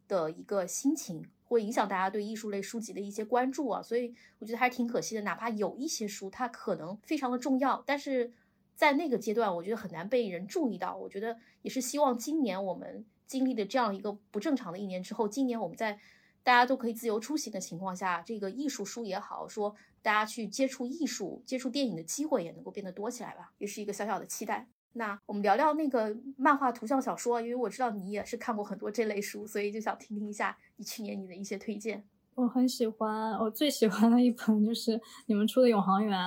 [0.07, 3.82] 的一个心情，会影响大家对艺术类书籍的一些关注啊。
[3.82, 5.21] 所以我觉得还是挺可惜的。
[5.23, 8.32] 哪怕有一些书，它可能非常的重要，但是
[8.75, 10.95] 在那个阶段，我觉得很难被人注意到。
[10.95, 13.05] 我觉得也是希望今年我们。
[13.28, 15.99] 经历了这样一个不正常的一年之后，今年我们在
[16.48, 24.66] 大家都可以自由出行的情况下，这个艺术书也好，说大家去接触艺术、接触电影的机会也能够变得多起来吧，也是一个小小的期待。
[24.93, 32.06] 那我们聊聊那个漫画图像小说，因为我知道你也是看过很多这类书，所以就想听听一下你去年你的一些推荐。
[32.36, 36.18] 我很喜欢，我最喜欢的一本就是你们出的《永恒园》。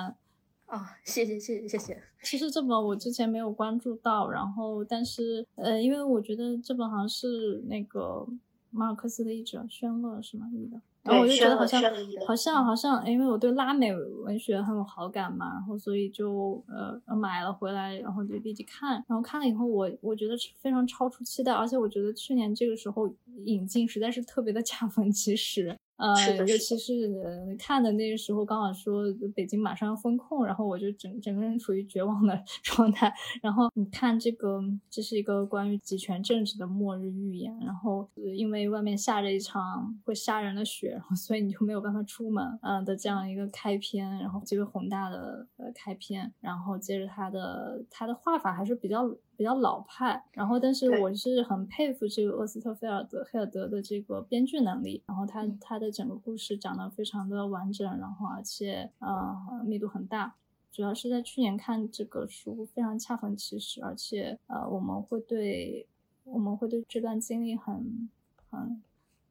[0.66, 2.02] 啊，谢谢谢谢谢谢。
[2.22, 8.26] 其实这本我之前没有关注到，然后但是呃，因为我觉得这本好像是那个
[8.70, 11.82] 马尔克斯的译者宣乐是吗译的，然后我就觉得好像
[12.26, 23.12] 好像好像，因为我对拉美文学很有好感嘛，然后所以就呃买了回来，然后就立即看，然后看了以后我我觉得非常超出期待，而且我觉得去年这个时候
[23.44, 25.76] 引进实在是特别的 恰逢其时。
[26.00, 33.12] 呃，尤其是看的那个时候，刚好说北京马上要封控，然后我就整整个人处于绝望的 状态。
[33.42, 37.54] 然后你看这个，这是一个关于集权政治的末日预言。
[37.60, 49.14] 然后因为外面下着一场会杀人的雪，然 后所以你就没有办法出门，嗯的这样一个开篇，然后极为宏大的呃开篇，然后接着他的他的画法还是比较。
[49.40, 50.22] 比比较老派。
[50.32, 55.02] 然后，但是我是很佩服这个厄斯特菲尔德黑尔德的这个编剧能力。
[55.06, 59.34] 然后他嗯他的整个故事讲得非常的完整，然后而且呃
[59.64, 60.34] 密度很大。
[60.70, 65.88] 主要是在去年看这个书，非常恰逢其时，而且呃我们会对
[66.24, 68.10] 我们会对这段经历很
[68.50, 68.82] 很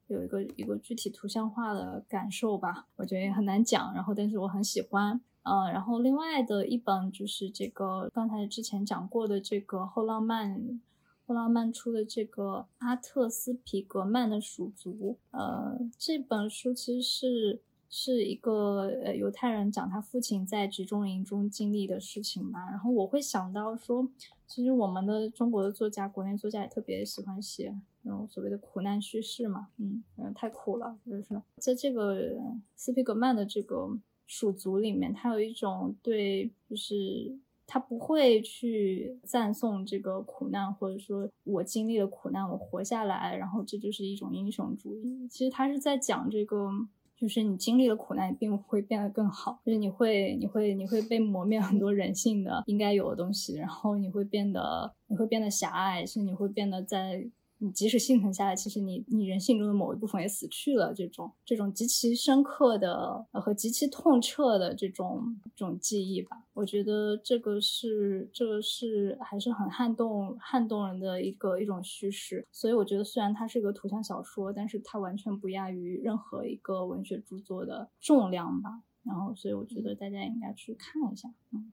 [0.07, 3.93] 有一个一个具体图像化的感受吧，我觉得也很难讲。
[3.93, 5.21] 然后，但是我很喜欢。
[5.43, 10.79] 呃，然后另外的一本就是这个刚才之前讲过的这个后浪漫
[11.25, 15.17] 后浪漫出的这个阿特斯皮格曼的《鼠族》。
[15.37, 22.69] 呃，这本书其实是是一个呃犹太人讲他父亲在集中营中经历的事情吧。
[22.69, 24.07] 然后我会想到说，
[24.45, 29.69] 其实我们的中国的作家，国内作家也特别喜欢写那种所谓的苦难叙事嘛。
[29.77, 32.37] 嗯嗯，太苦了，就是在这个
[32.75, 33.97] 斯皮格曼的这个。
[34.29, 45.27] 鼠族里面，他有一种对，就是他不会去赞颂这个苦难，或者说我经历了苦难，我活下来，然后这就是一种英雄主义。
[45.27, 46.69] 其实他是在讲这个，
[47.17, 57.27] 就是你经历了苦难，并不会变得更好，就是你会，你会，你会被磨灭很多人性的应该有的东西，然后你会变得，你会变得狭隘，是你会变得在。
[57.61, 60.93] 你即使幸存下来，其实你你人性中的某一部分也死去了。
[60.93, 72.47] 这种这种极其深刻的和极其痛彻的这种这种记忆吧，我觉得这个是这个是还是很撼动撼动人的一个一种叙事。
[72.51, 78.81] 所以我觉得虽然它是一个图像小说，但是它完全不亚于任何一个文学著作的重量吧。
[79.03, 81.29] 然后，所以我觉得大家应该去看一下。
[81.51, 81.71] 嗯，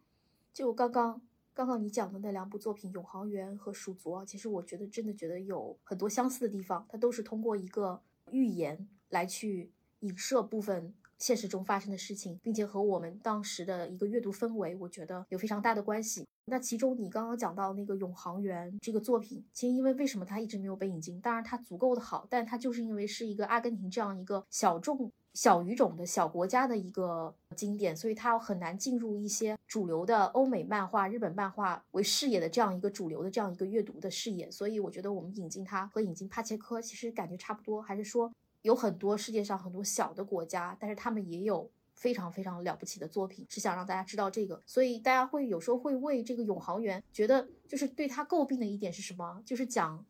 [0.52, 1.20] 就刚刚。
[1.56, 7.98] 刚刚你讲的那两部作品《永航员》和《鼠族》，其实我觉得真的觉得有很多相似的地方，它都是通过一个
[8.30, 16.26] 寓言来去影射部分现实中发生的事情，并且和我们当时的一个阅读氛围，我觉得有非常大的关系。
[16.44, 21.18] 那其中你刚刚讲到那个《永航员》这个作品，其实因为为什么它一直没有被引进？
[21.22, 25.10] 当然它足够的好，但它就是因为是一个阿根廷这样一个小众。
[25.36, 34.50] 小语种的小国家的一个经典，所以它很难进入一些主流的欧美漫画、日本漫画为视野的这样一个主流的这样一个阅读的视野。
[34.50, 38.32] 所以我觉得我们引进它和引进帕切科其实感觉差不多，还是说
[38.62, 44.62] 有很多世界上很多小的国家，但是他们也有非常非常了不起的作品，是想让大家知道这个。
[44.64, 49.42] 所以大家会有时候会为这个永航员觉得就是对他诟病的一点是什么？
[49.44, 50.02] 就是讲，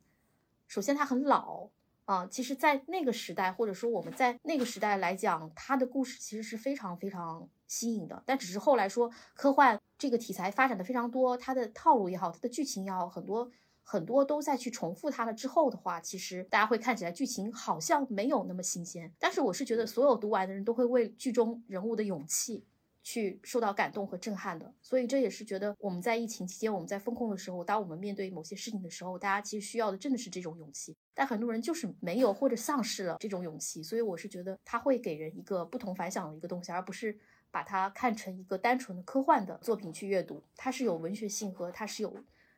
[0.69, 1.67] 首先他很老。
[2.07, 8.23] 啊，其实，在那个时代，或者说我们在那个时代来讲，他的故事其实是非常非常新颖的。
[8.25, 13.51] 但只是后来说，科幻这个题材发展的非常多，它的套路也好，它的剧情也好，很多
[13.83, 15.33] 很多都在去重复它了。
[15.33, 19.13] 之后的话，其实大家会看起来剧情好像没有那么新鲜。
[19.19, 22.63] 但是我是觉得，所有读完的人都会为剧中人物的勇气
[23.07, 24.69] 去受到感动和震撼的。
[24.81, 30.93] 所以这也是觉得我们在疫情期间，我们在风控的时候，当我们面对某些事情的时候，大家其实需要的真的是这种勇气。
[31.13, 37.17] 但很多人就是没有或者丧失了这种勇气，所以我是觉得它会给人一个不同凡响的一个东西，而不是
[37.49, 40.43] 把它看成一个单纯的科幻的作品去阅读。
[40.57, 42.13] 它是有文学性和它是有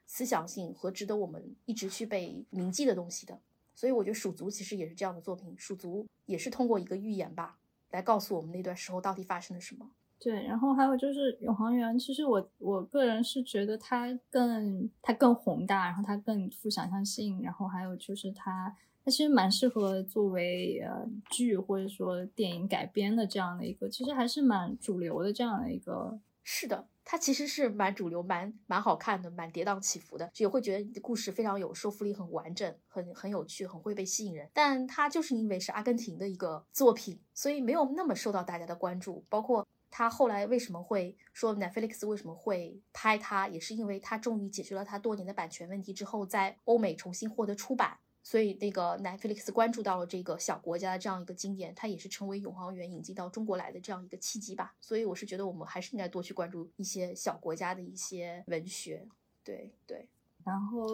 [0.07, 3.39] 思想性和值得我们一直去被铭记的东西的。
[3.75, 7.59] 所以我觉得《蜀族》其实也是这样的作品，《蜀族》也是通过一个寓言吧，
[7.91, 9.91] 来告诉我们那段时候到底发生了什么。
[10.21, 26.19] 对，然后还有就是《永航员》，其实我我个人是觉得它更它更宏大，然后它更富想象性，然后还有就是它它其实蛮适合作为呃剧或者说电影改编的这样的一个，其实还是蛮主流的这样的一个。
[26.43, 34.49] 是的，它其实是蛮主流、蛮蛮好看的、蛮跌宕起伏的，也会觉得你的故事非常有说服力，很完整，很很有趣，很会被吸引人。
[34.51, 39.65] 但它就是因为是阿根廷的一个作品，所以没有那么受到大家的关注，包括。
[39.91, 54.75] 他后来为什么会说 Netflix 为什么会拍他，也是因为他终于解决了他多年的版权问题之后，在欧美重新获得出版，所以那个 Netflix 关注到了这个小国家的这样一个经典，它也是成为永航员引进到中国来的这样一个契机吧。
[54.79, 59.07] 所以我是觉得我们还是应该多去关注一些小国家的一些文学，
[59.43, 60.07] 对对。
[60.45, 60.87] 然后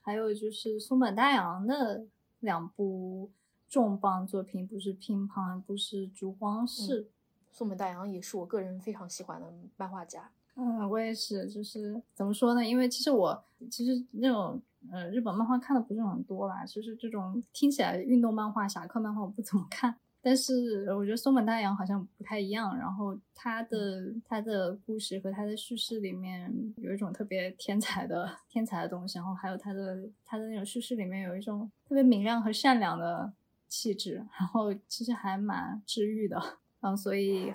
[0.00, 2.04] 还有就是松本大洋的
[2.40, 3.30] 两部
[3.68, 7.08] 重磅作品，不是乒乓，不是烛光室。
[7.52, 10.28] 松本大洋也是我个人非常喜欢的漫画家。
[10.54, 12.66] 嗯，我也是，就是怎么说呢？
[12.66, 19.94] 因为其实我其实那种呃日本漫画看的不是很多啦，就是这种听起来运动漫画、侠客漫画我不怎么看。
[20.24, 33.32] 但是我觉得松本大洋好像不太一样，然后他的他的故事和他的叙事里面有一种特别天才的天才的东西，然后还有他的他的那种叙事里面有一种特别明亮和善良的
[33.68, 36.40] 气质，然后其实还蛮治愈的。
[36.82, 37.52] 嗯，所以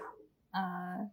[0.52, 1.10] 呃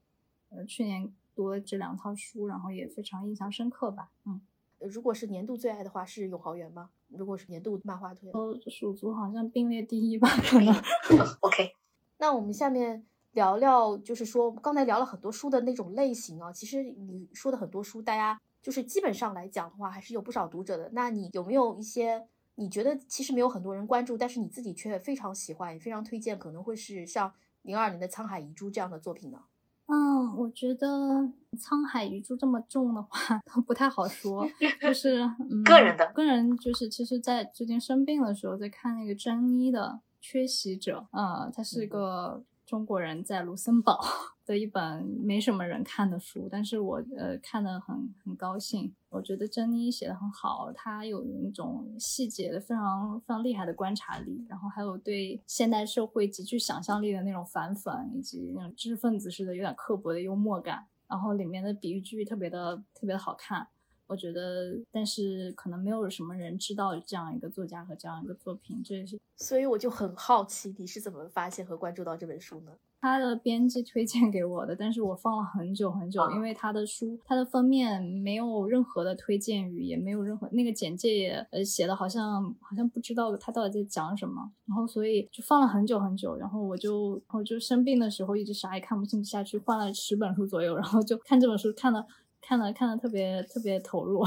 [0.48, 4.10] 呃去年读了这两套书，然后也非常印象深刻吧。
[4.24, 4.40] 嗯。
[4.80, 6.90] 如果是年度最爱的话，是《永豪园》吗？
[7.08, 10.74] 如果是年度漫画推，哦，蜀族好像并列第一吧，可能。
[11.40, 11.72] OK，
[12.18, 16.52] 那我们下面聊聊，就是说刚才聊了很多书的那种类型啊。
[16.52, 20.90] 其实你说的很多书，大家就是基本上来讲的话，还是有不少读者的。
[20.92, 27.32] 那你有没有一些你觉得其实没有很多人关注，但是你自己却非常喜欢、也非常推荐，可能会是像
[27.64, 29.38] 零二年的《沧海遗珠》这样的作品呢？
[29.86, 30.86] 嗯，我觉得
[31.58, 34.48] 《沧海遗珠》这么重的话 都不太好说，
[34.80, 42.42] 就是嗯个人的，个人就是其实，在最近生病的时候，在看那个珍妮的《缺席者》，呃，他是个。
[42.66, 44.02] 中国人在卢森堡
[44.46, 47.94] 的一本没什么人看的书，但是我呃看的很
[48.24, 48.90] 很高兴。
[49.14, 60.84] 我觉得珍妮写的很好，她有那种细节的非常非常厉害的观察力，然后还有对现代社会极具想象力的那种反讽，以及那种知识分子式的有点刻薄的幽默感。
[61.06, 63.68] 然后里面的比喻句特别的特别的好看。
[64.06, 69.18] 我觉得，但是可能没有什么人知道这样一个作家和这样一个作品，这也是。
[69.36, 72.72] 所以我就很好奇，你是怎么发现和关注到这本书呢？
[73.05, 92.07] 他的编辑推荐给我的，但是我放了很久很久，因为他的书，他的封面没有任何的推荐语，也没有任何那个简介也呃写的好像好像不知道他到底在讲什么，然后所以就放了很久很久，然后我就我就生病的时候一直啥也看不进下去，换了十本书左右，然后就看这本书看了。
[92.46, 94.22] 看了看了特别特别投入，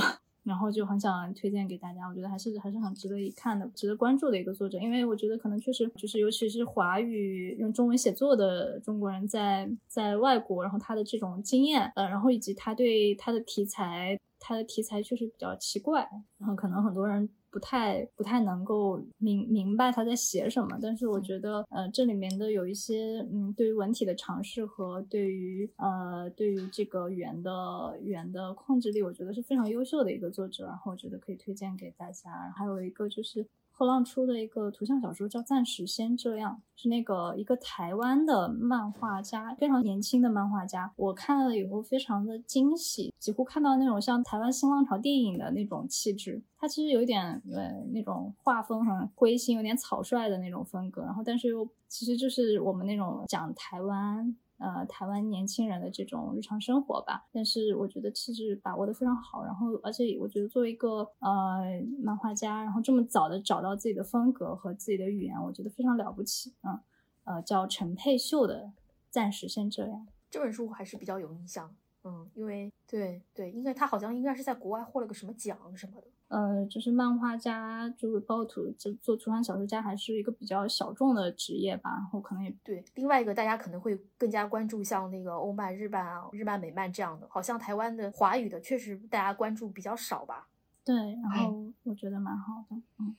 [0.48, 2.08] 然后就很想推荐给大家。
[2.08, 4.80] 我觉得还是还是很值得一看的，值得关注的一个作者。
[4.80, 16.08] 因为我觉得可能确实就是，尤其是华语用中文写作的中国人在在外国，然后他的这种经验，呃，然后以及他对他的题材，他的题材确实比较奇怪，
[16.38, 17.30] 然后可能很多人。
[17.50, 32.52] 不太不太能够明明白他在写什么，但是我觉得，呃，这里面的有一些，嗯，对于文体的尝试和对于，呃，对于这个语言的语言的控制力，我觉得是非常优秀的一个作者，然后我觉得可以推荐给大家。
[32.56, 33.48] 还有一个就是。
[33.78, 40.92] 后浪出的一个图像小说叫《暂时先这样》，是那个一个台湾的漫画家，非常年轻的漫画家。
[40.96, 46.42] 我看了以后非常的惊喜，几乎看到那种像台湾新浪潮电影的那种气质。
[46.58, 47.24] 他其实有一点
[47.54, 54.36] 呃那种画风很灰心，有点草率的那种风格，然后但是又其实就是我们那种讲台湾。
[54.58, 61.64] 呃，台湾年轻人的这种日常生活吧，但是我觉得气质把握的非常好，然后而且我觉得作为一个呃
[62.02, 66.80] 漫画家，然后这么早的找到自己的风格和自己的语言，我觉得非常了不起嗯，
[67.26, 68.72] 呃，叫陈佩秀的，
[69.10, 70.08] 暂时先这样。
[70.30, 76.08] 这本书我还是比较有印象，嗯，因为对对，应该他好像应该是在国外获了个什么奖什么的。
[76.30, 81.92] 呃，就是漫画家，就是包图，就做图像小说家，还是一个比较小众的职业吧。
[81.92, 82.84] 然后可能也对。
[82.96, 87.26] 另外一个，大家可能会更加关注像那个欧漫、日漫啊、日漫、美漫这样的。
[87.30, 90.50] 好像台湾的华语的，确实大家关注比较少吧。
[90.84, 92.76] 对，然后我觉得蛮好的。
[93.00, 93.16] 嗯。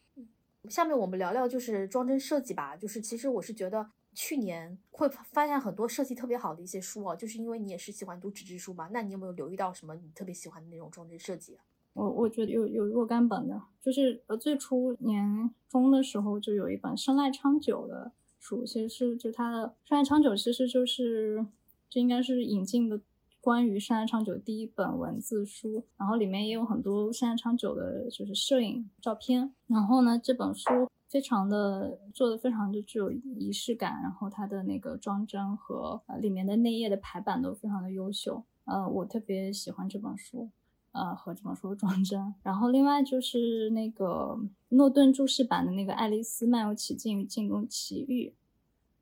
[0.68, 2.76] 下面我们聊聊就是装帧设计吧。
[2.76, 8.90] 就是其实我是觉得去年会发现很多设计特别好的一些书啊，就是因为你也是喜欢读纸质书嘛。
[8.92, 11.64] 那你有没有留意到什么你特别喜欢的那种装帧设计啊？
[11.98, 21.44] 我我觉得有有若干本的，就是呃最初年中的时候就有一本生赖昌久的书，其实是就他的生赖昌久其实就是
[21.90, 23.00] 这应该是引进的
[23.40, 40.48] 关于生赖昌久第一本文字书，然后里面也有很多生赖昌久的就是摄影照片，然后呢这本书非常的做的非常的具有仪式感，然后它的那个装帧和里面的内页的排版都非常的优秀，呃我特别喜欢这本书。
[40.92, 44.38] 呃，和这本书的装帧，然后另外就是那个
[44.70, 48.32] 诺顿注释版的那个《爱丽丝漫游奇境与进攻奇遇》，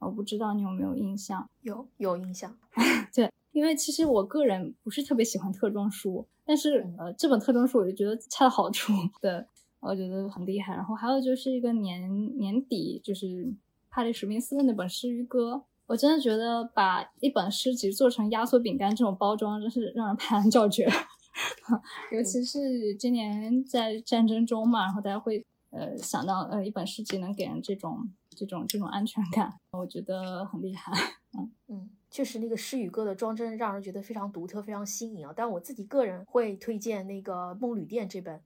[0.07, 1.49] 我不知道你有没有印象？
[1.63, 2.55] 有，有印象。
[3.15, 9.47] 对，因为其实我个人不是特别喜欢特装书，但是呃，这本特装书我就觉得恰到好处，对，
[9.81, 10.75] 我觉得很厉害。
[10.75, 13.55] 然后还有就是一个年年底，就是
[13.89, 20.87] 帕里史密斯的那本诗与歌，我真的觉得把一本诗集做成压缩饼干这种包装，真是让人拍案叫绝。
[22.13, 30.93] 尤其是今年在战争中嘛，然后大家会呃想到呃一本诗集能给人这种这种这种安全感，我觉得很厉害。
[31.39, 35.33] 嗯 嗯，确实那个诗与歌的装帧让人觉得非常独特，非常新颖啊。
[35.37, 38.41] 但我自己个人会推荐那个《梦旅店》这本，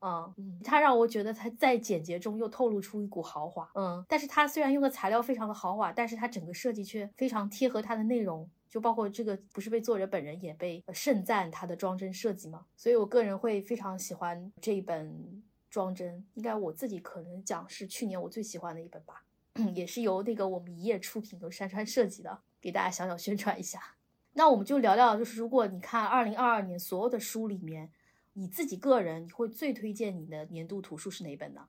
[0.00, 8.48] 嗯嗯，它让我觉得它在简洁中又透露出一股豪华，嗯，但是它虽然用的材料非常的豪华，但是它整个设计却非常贴合它的内容。
[8.68, 12.66] 就包括这个，不是被作者本人也被盛赞他的装帧设计吗？
[12.76, 19.24] 所以我个人会非常喜欢这一本装帧，应该我自己可能讲是去年我最喜欢的一本吧，
[19.74, 23.80] 也是由那个我们一页出品的山川设计的，给大家小小宣传一下。
[24.34, 27.90] 那我们就聊聊，就是如果你看二零二二年所有的书里面，
[28.34, 31.66] 你自己个人你会最推荐你的年度图书是哪本呢？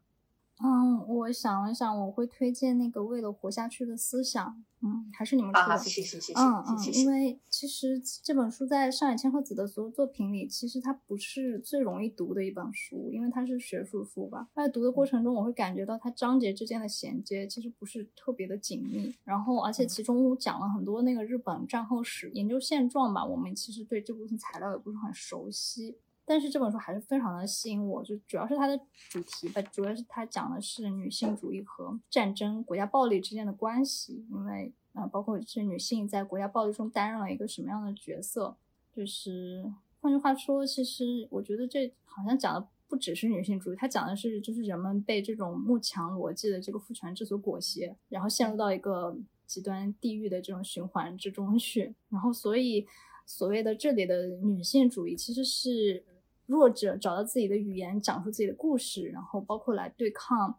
[0.62, 4.46] 嗯，我想了想，我会推荐那个《为了活下去的思想》。
[4.82, 5.78] 嗯，还是你们出的。
[5.78, 6.34] 谢谢谢谢。
[6.40, 14.48] 嗯嗯，因为其实这本书在上野千鹤子的所有作品里，其实它不是最容易读的一本书，因为它是学术书吧。
[14.56, 19.14] 在读的过程中，我会感觉到它章节之间的衔接其实不是特别的紧密。
[19.26, 25.98] 然后，而且其中讲了很多那个日本战后史研究现状吧，我们其实对这部分材料也不是很熟悉。
[26.30, 38.56] 但是这本书还是非常的吸引我，就主要是它的主题吧，主要是它讲的是女性主义和战争、国家暴力之间的关系，因为啊，包括是女性在国家暴力中担任了一个什么样的角色，
[38.96, 49.18] 就是换句话说，其实我觉得这好像讲的不只是女性主义，它讲的是就是人们被这种慕强逻辑的这个父权制所裹挟，然后陷入到一个
[49.48, 52.86] 极端地狱的这种循环之中去，然后所以
[53.26, 56.06] 所谓的这里的女性主义其实是。
[56.50, 60.58] 弱者找到自己的语言，讲述自己的故事，然后包括来对抗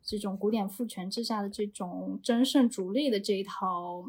[0.00, 4.08] 这种古典父权之下的这种争胜逐利的这一套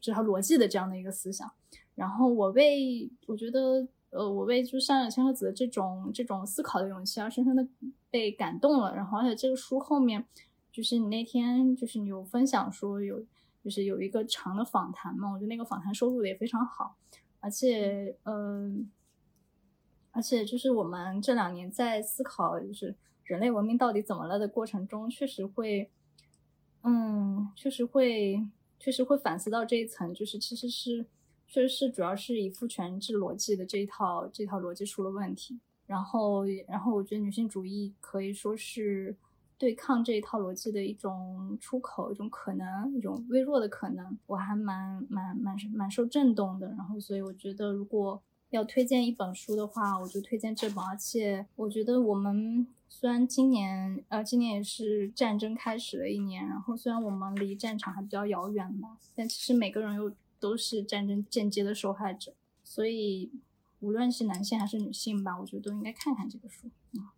[0.00, 1.48] 这套逻辑的这样的一个思想。
[1.94, 7.64] 然后我为我觉得，呃，我为就上野千鹤子的这种这种思考的勇气而深深的
[8.10, 8.92] 被感动了。
[8.96, 10.24] 然后而且这个书后面
[10.72, 13.24] 就是你那天就是你有分享说有
[13.62, 16.96] 就是有一个长的访谈嘛，我觉得那个访谈收录的也非常好，
[17.38, 18.90] 而且嗯。
[20.14, 22.94] 而且就是我们这两年在思考，就是
[23.24, 25.90] 人类文明到底怎么了的过程中，确实会，
[26.84, 28.40] 嗯，确实会，
[28.78, 31.04] 确实会反思到这一层，就是其实是，
[31.48, 35.58] 确实是主要是以父权制逻辑的这一套这套逻辑出了问题。
[35.84, 39.16] 然后，然后我觉得女性主义可以说是
[39.58, 44.16] 对抗这一套逻辑的一种出口，一种可能，一种微弱的可能。
[44.26, 46.68] 我还蛮蛮蛮蛮受震动的。
[46.68, 48.22] 然后，所以我觉得如果。
[48.54, 50.84] 要推荐一本书的话，我就推荐这本。
[50.84, 62.32] 而且我觉得我们虽然今年，呃，今年也是战争开始的一年，然后虽然我们离战场还比较遥远吧，但其实每个人又都是战争间接的受害者。
[62.62, 63.30] 所以
[63.80, 66.70] 无论是男性还是女性吧，我觉得都应该看看这个书。
[66.92, 67.08] 嗯，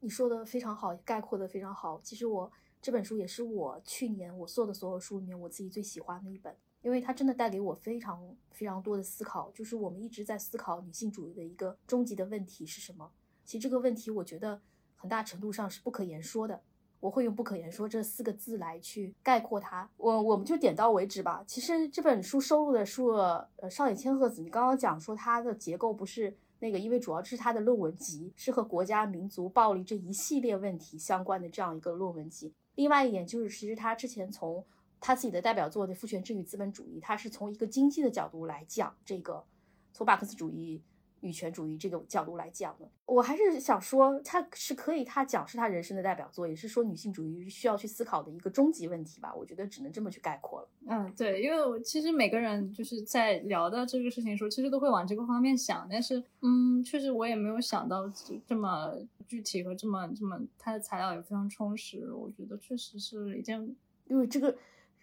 [0.00, 2.00] 你说的非常好，概括的非常好。
[2.02, 6.56] 其实我这本书也是我去年我做的所有书里面我自己最喜欢的一本。
[6.82, 8.20] 因为它真的带给我非常
[8.50, 13.10] 非常多的思考，就是我们一直在思考女性主义的一个终极的问题是什么。
[13.44, 14.60] 其实这个问题，我觉得
[14.96, 16.60] 很大程度上是不可言说的。
[17.00, 19.90] 我会用“不可言说”这四个字来去概括它。
[19.96, 21.42] 我我们就点到为止吧。
[21.48, 23.08] 其实这本书收录的书，
[23.56, 32.54] 呃，上野千鹤子，你刚刚讲说它的结构不是那个，因为主要是它的论文集是和国家、民族、暴力这一系列问题相关的这样一个论文集。
[32.76, 34.64] 另外一点就是，其实他之前从
[35.02, 39.44] 他自己的代表作的《父权制与资本主义》，他是从一个经济的角度来讲这个，
[39.92, 40.80] 从马克思主义、
[41.20, 42.88] 女权主义这个角度来讲的。
[43.04, 49.34] 我还是想说，他是可以，他讲是他人生的代表作，也是说女性主义需要去思考的一个终极问题吧。
[49.34, 50.68] 我觉得只能这么去概括了。
[50.86, 58.10] 嗯，对，因为我其实每个人就是在聊到这个事情的时候，其实都会往这个方面想，但是，嗯，确实我也没有想到
[58.46, 58.94] 这么
[59.26, 62.12] 具体和这么这么，他的材料也非常充实。
[62.12, 63.60] 我觉得确实是一件，
[64.06, 64.56] 因为这个。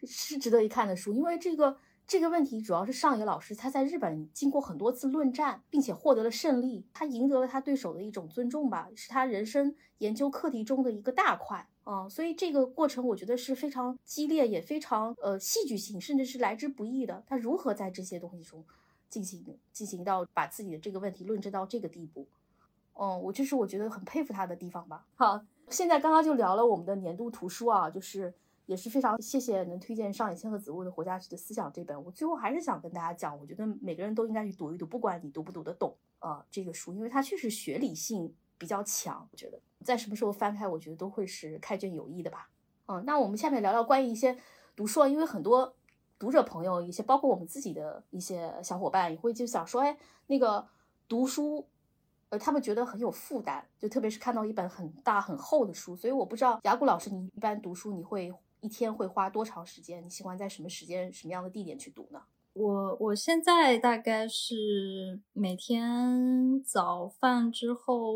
[0.06, 1.78] 是值得一看的书，因为这个
[2.08, 17.24] 这个问题主要是上野老师他在日本经过很多次论战，并且获得了胜利，他赢得了他对手的一种尊重吧，是他人生研究课题中的一个大块啊，所以这个过程我觉得是非常激烈，也非常呃戏剧性，甚至是来之不易的。
[17.28, 18.66] 他如何在这些东西中
[19.10, 22.28] 进行进行到把自己的这个问题论证到这个地步？
[22.94, 25.06] 嗯，我这是我觉得很佩服他的地方吧。
[25.16, 28.34] 好，现在刚刚就聊了我们的年度图书啊，就是。
[28.70, 32.04] 也是非常谢谢能推荐上野千鹤子为了活下去的思想这本。
[32.04, 39.28] 我最后还是想跟大家讲，我觉得每个人都应该去读一读，不管你读不读得懂啊这个书，因为它确实学理性比较强。
[39.32, 42.52] 我觉得在什么时候翻开，我觉得都会是开卷有益的吧。
[42.86, 44.38] 嗯，那我们下面聊聊关于一些
[44.76, 45.76] 读书，因为很多
[46.20, 49.98] 读者朋友，一些包括我们自己的一些小伙伴也会就想说，哎，
[50.28, 50.68] 那个
[51.08, 51.68] 读书，
[52.30, 55.96] 呃，他们觉得很有负担，就特别是看到一本很大很厚的书。
[55.96, 58.32] 所以我不知道雅古老师，你一般读书你会？
[58.62, 60.04] 一天会花多长时间？
[60.04, 62.22] 你喜欢在什么时间、什么样的地点去读呢？
[62.54, 68.16] 我我现在大概是每天早饭之后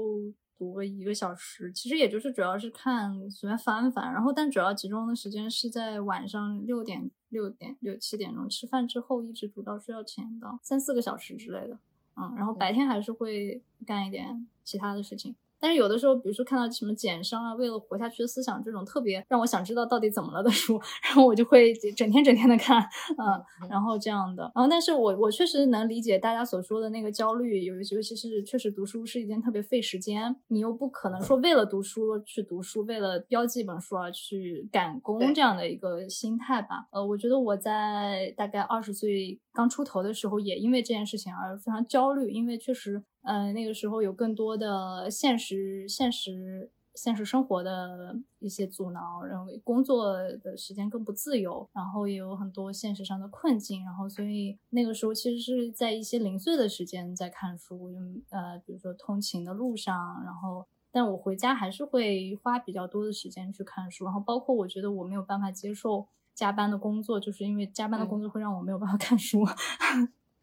[0.58, 11.78] 读个一个小时，其实也就是主要是看随便翻翻，然后但主要集中的时间是在晚上六点、六点、六七点钟吃饭之后，一直读到睡觉前的三四个小时之类的。
[12.16, 15.36] 嗯，然后白天还是会干一点其他的事情。
[15.64, 22.82] 但是有的时候，比如说看到什么减伤啊，为了活下去的思想这种特别让我想知道到底怎么了的书，然后我就会整天整天的看，
[23.18, 24.44] 嗯，然后这样的。
[24.54, 36.88] 然后，但是我我确实能理解大家所说的那个焦虑，尤尤其是确实读书是一件特别费时间，你又不可能说为了读书去读书，为了标记一本书而去赶工这样的一个心态吧。
[36.92, 43.02] 呃，我觉得我在大概二十岁刚出头的时候，也因为这件事情而非常焦虑，因为确实。
[43.24, 57.92] 嗯，那个时候有更多的现实、现实、现实生活的一些阻挠，然后工作的时间更不自由，然后也有很多现实上的困境，然后所以那个时候其实是在一些零碎的时间在看书，
[58.30, 66.06] 呃，比如说通勤的路上，然后但我回家还是会花比较多的时间去看书，然后包括我觉得我没有办法接受
[66.36, 69.44] 加班的工作，就是因为加班的工作会让我没有办法看书。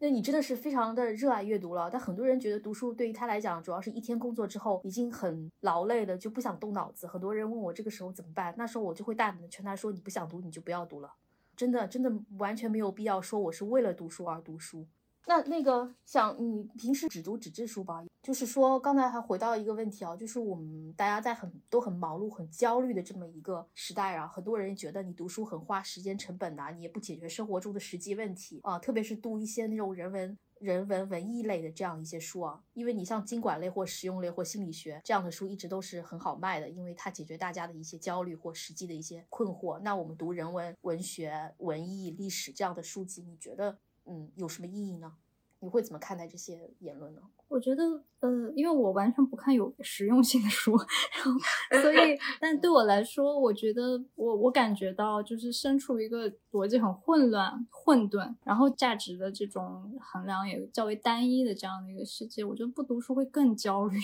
[0.02, 7.06] 那你真的是非常的热爱阅读了，但很多人觉得读书对于他来讲，主要是一天工作之后已经很劳累了，就不想动脑子。
[7.06, 11.12] 很多人问我这个时候怎么办，那时候我就会大胆的劝他说：“你不想读，你就不要读了。”
[11.54, 14.86] 真的，真的完全没有必要说我是为了读书而读书。
[15.30, 18.04] 那那个像你平时只读纸质书吧？
[18.20, 39.78] 就是说刚才还回到一个问题啊，就是我们大家在很都很忙碌、很焦虑的这么一个时代啊，很多人觉得你读书很花时间成本呐，你也不解决生活中的实际问题啊，特别是读一些那种人文、人文文艺类的这样一些书啊，因为你像经管类或实用类或心理学这样的书一直都是很好卖的，因为它解决大家的一些焦虑或实际的一些困惑。
[39.78, 43.78] 那我们读人文、文学、文艺、历史这样的书籍，你觉得？
[44.06, 45.12] 嗯，有什么意义呢？
[45.62, 47.20] 你会怎么看待这些言论呢？
[47.48, 47.82] 我觉得，
[48.20, 63.98] 呃，因为我完全不看有实用性的书，然后所以， 但对我来说，我觉得我我感觉到就是身处一个逻辑很混乱、混沌，然后价值的这种衡量也较为单一的这样的一个世界，我觉得不读书会更焦虑。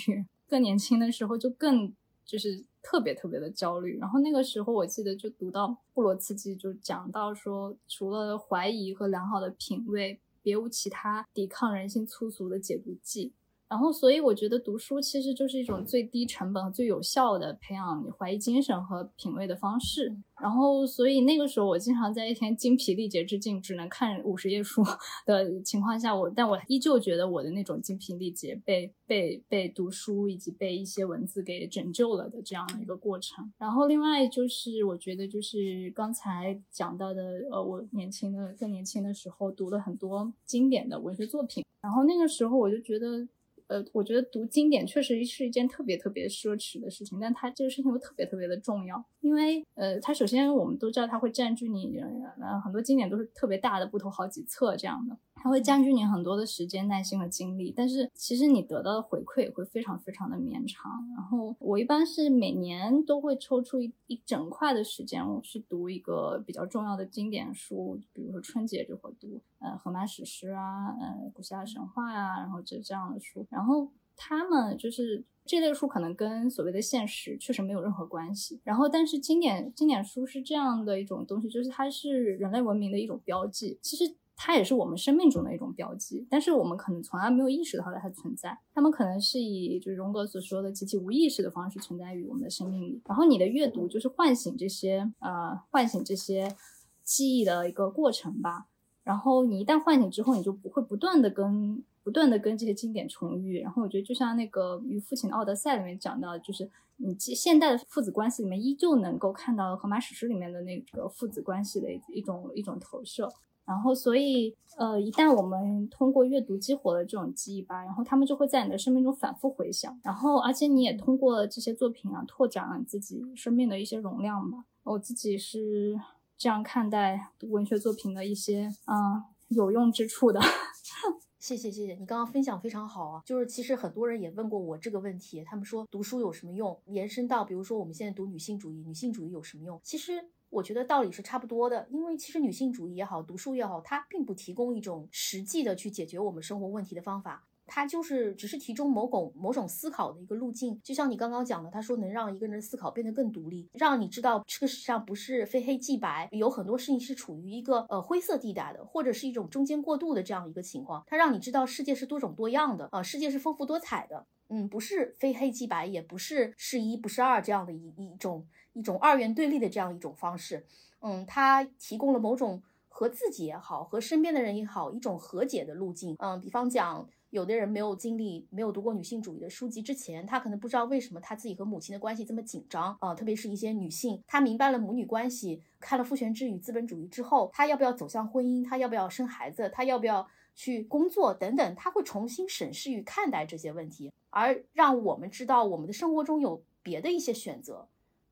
[0.47, 1.91] 更年轻的时候就更
[2.23, 10.21] 就是特别特别的焦虑，然后那个时候我记得就读到布罗茨基就讲到说，除了怀疑和良好的品味。
[10.43, 13.33] 别无其他抵抗人性粗俗的解毒剂。
[13.69, 20.15] 然后，所以我觉得读书其实就是一种最低成本、最有效的培养你怀疑精神和品味的方式。
[20.41, 24.81] 然后，所以那个时候我经常在一天精疲力竭之境，只能看五十页书
[25.25, 33.51] 的情况下，我但我依旧觉得我的那种精疲力竭被被被读书以及被一些文字给拯救了的这样的一个过程。
[33.57, 43.27] 然后，另外就是我觉得就是刚才讲到的，呃，我年轻的更年轻的时候读了很多经典的文学作品，然后那个时候我就觉得。
[43.67, 55.17] 呃，我觉得读经典确实是一件特别特别奢侈的事情，但它这个事情又特别特别的重要，因为呃，它首先我们都知道它会占据你，呃，很多经典都是特别大的，不头好几册这样的。
[55.39, 60.91] 它会占据你很多的时间、耐心和精力，但是其实你得到的回馈也会非常非常的绵长。
[61.15, 73.45] 然后我一般是每年都会抽出一一整块的时间，我去读一个比较重要的经典书，比如说春节就会读，呃，荷马史诗啊，呃，古希腊神话呀，然后这这样的书。
[73.49, 78.59] 然后他们就是这类书可能跟所谓的现实确实没有任何关系。
[78.63, 83.79] 然后但是经典经典书是这样的一种东西，就是它是人类文明的一种标记。
[83.81, 84.15] 其实。
[84.39, 88.55] 它也是我们生命中的一种标记，但是我们可能从来没有意识到它的存在。
[88.71, 93.01] 它们可能是以就是荣格所说的极其无意识的方式存在于我们的生命里。
[93.05, 96.55] 然后你的阅读就是唤醒这些呃唤醒这些
[97.03, 98.67] 记忆的一个过程吧。
[99.03, 103.59] 然后你一旦唤醒之后，你就不会不断的跟不断的跟这些经典重遇。
[103.59, 113.27] 然后我觉得就像那个《与父亲的奥德赛》里面讲到，就是你现代的父子关系里面依旧能够看到荷马史诗里面的那个父子关系的一种一种投射。
[113.67, 119.99] 然后，所以，呃，一旦我们通过阅读激活了这种记忆吧，然后他们就会在你的生命中反复回响。
[120.03, 124.63] 然后，而且你也通过这些作品啊，拓展了自己生命的一些容量吧。
[124.83, 125.99] 我自己是
[126.37, 130.39] 这样看待文学作品的一些啊有用之处的。
[131.37, 133.21] 谢谢谢谢，你刚刚分享非常好啊。
[133.25, 136.79] 就是其实很多人也问过我这个问题，他们说读书有什么用？
[136.85, 139.77] 延伸到比如说我们现在读女性主义，女性主义有什么用？
[139.83, 140.29] 其实。
[140.49, 150.79] 我觉得道理是差不多的，因为其实女性主义也好，读书也好，它并不提供一种实际的去解决我们生活问题的方法，它就是只是提供某种某种思考的一个路径。
[150.81, 161.03] 就像你刚刚讲的，他说能让一个人思考变得更独立，让你知道这个世上不是非黑即白，有很多事情是处于一个呃灰色地带的，或者是一种中间过渡的这样一个情况。
[161.07, 168.47] 它让你知道世界是多种多样的呃，世界是丰富多彩的，嗯，不是非黑即白，也不是是一不是二这样的一一种。
[168.77, 170.63] 一种二元对立的这样一种方式，
[171.01, 176.15] 嗯，它提供了某种和自己也好，和身边的人也好，一种和解的路径。
[176.19, 183.15] 嗯，比方讲，有的人没有经历、没有读过女性主义的书籍之前，他可能不知道为什么他自己和母亲的关系这么紧张啊。
[183.15, 188.63] 特别是一些女性，她明白了母女关系，看了《父权制与资本主义》之后，她要不要走向婚姻？
[188.63, 189.67] 她要不要生孩子？
[189.73, 191.33] 她要不要去工作？
[191.33, 197.87] 等等，她会重新审视与看待这些问题，而让我们知道我们的生活中有别的一些选择。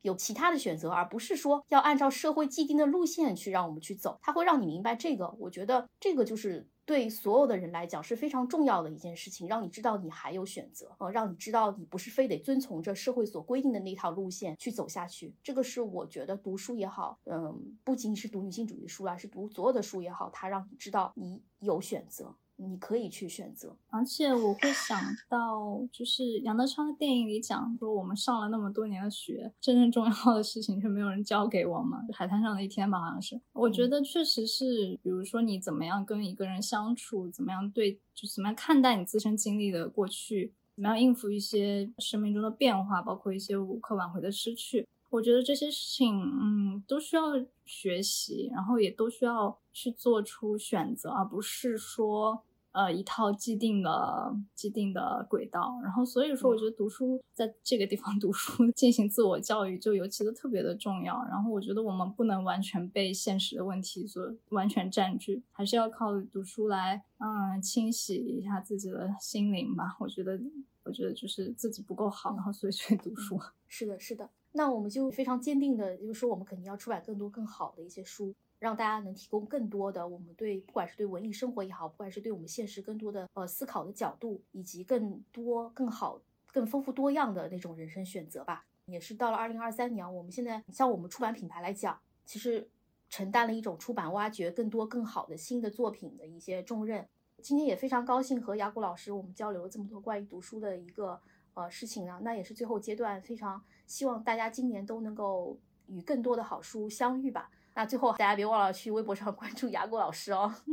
[0.06, 4.20] 有其他的选择，而不是说要按照社会既定的路线去让我们去走。
[4.22, 15.34] 它会让你明白这个，我觉得这个就是对所有的人来讲是非常重要的一件事情，让你知道你还有选择，呃，让你知道你不是非得遵从着社会所规定的那套路线去走下去。
[15.42, 22.36] 这个是我觉得读书也好，嗯，不仅仅是读女性主义书啊，是读所有的书也好，它让你知道你有选择。
[22.58, 32.00] 你可以去选择，而且我会想到，就是杨德昌的电影里讲说，我们上了那么多年的学，真正重要的事情却没有人教给我们。
[32.14, 33.40] 海滩上的一天吧，好像是。
[33.54, 44.88] 我觉得确实是，比如说你怎么样跟一个人相处，怎么样对，就怎么样看待你自身经历的过去，怎么样应付一些生命中的变化，包括一些无可挽回的失去。
[45.16, 47.24] 我觉得这些事情，嗯，都需要
[47.64, 52.44] 学习，然后也都需要去做出选择，而不是说，
[52.74, 55.80] 呃，一套既定的、既定的轨道。
[55.82, 61.24] 然后，所以说，我觉得读书在这个地方 读书，进行自我教育，就尤其的特别的重要。
[61.30, 69.96] 然后，我觉得我们不能完全被现实的问题所完全占据，还是要靠读书来，嗯，清洗一下自己的心灵吧。
[70.02, 70.38] 我觉得，
[70.84, 73.40] 我觉得就是自己不够好，然后所以去读书。
[73.70, 74.30] 是的，是的。
[74.58, 86.22] 那我们就非常坚定的，就是说，我们肯定要出版更多更好的一些书，让大家能提供更多的我们对不管是对文艺生活也好，不管是对我们现实更多的呃思考的角度，以及更多更好、
[86.54, 88.66] 更丰富多样的那种人生选择吧。
[88.86, 92.70] 也是到了二零二三年，我们现在像我们出版品牌来讲，其实
[93.10, 97.06] 承担了一种出版挖掘更多更好的新的作品的一些重任。
[97.42, 101.20] 今天也非常高兴和雅古老师我们交流了这么多关于读书的一个
[101.56, 103.62] 呃事情呢，那也是最后阶段非常。
[103.86, 107.50] 希望大家今年都能够与更多的好书相遇吧。
[107.74, 110.54] 那最后大家别忘了去微博上关注雅果老师哦。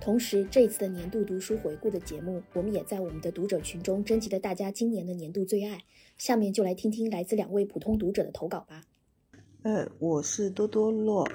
[0.00, 5.84] 同时，这一次的年度读书回顾的节目，我们也在我们的读者群中征集了大家今年的年度最爱。
[6.18, 8.84] 下面就来听听来自两位普通读者的投稿吧。
[9.62, 11.26] 呃，我是多多洛，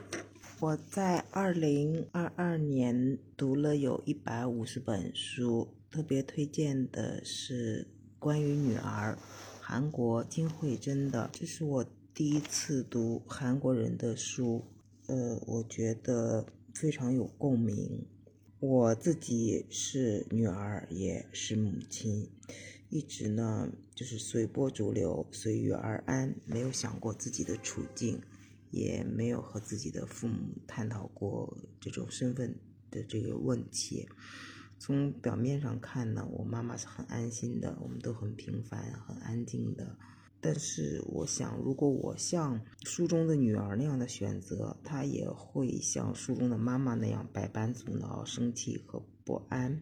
[0.60, 7.88] 我在二零二二年读了有一百五十本书，特别推荐的是。
[8.20, 9.16] 关于女儿，
[9.62, 11.86] 韩国金惠珍的，这是我
[12.16, 14.66] 第一次读韩国人的书，
[15.06, 18.08] 呃，我觉得非常有共鸣。
[18.60, 22.28] 我自己是女儿，也是母亲，
[22.90, 28.20] 一直呢就是随波逐流，随遇而安，没有想过自己的处境，
[28.72, 32.56] 也没有和自己的父母探讨过这种身份
[32.90, 34.10] 的这个问题。
[34.80, 39.98] 从表面上看呢，我妈妈是很安心的，我们都很平凡、很安静的。
[40.40, 49.82] 但是我想，如果我像书中的女儿那样的选择，她也会像书中的妈妈那样百般阻挠、生气和不安。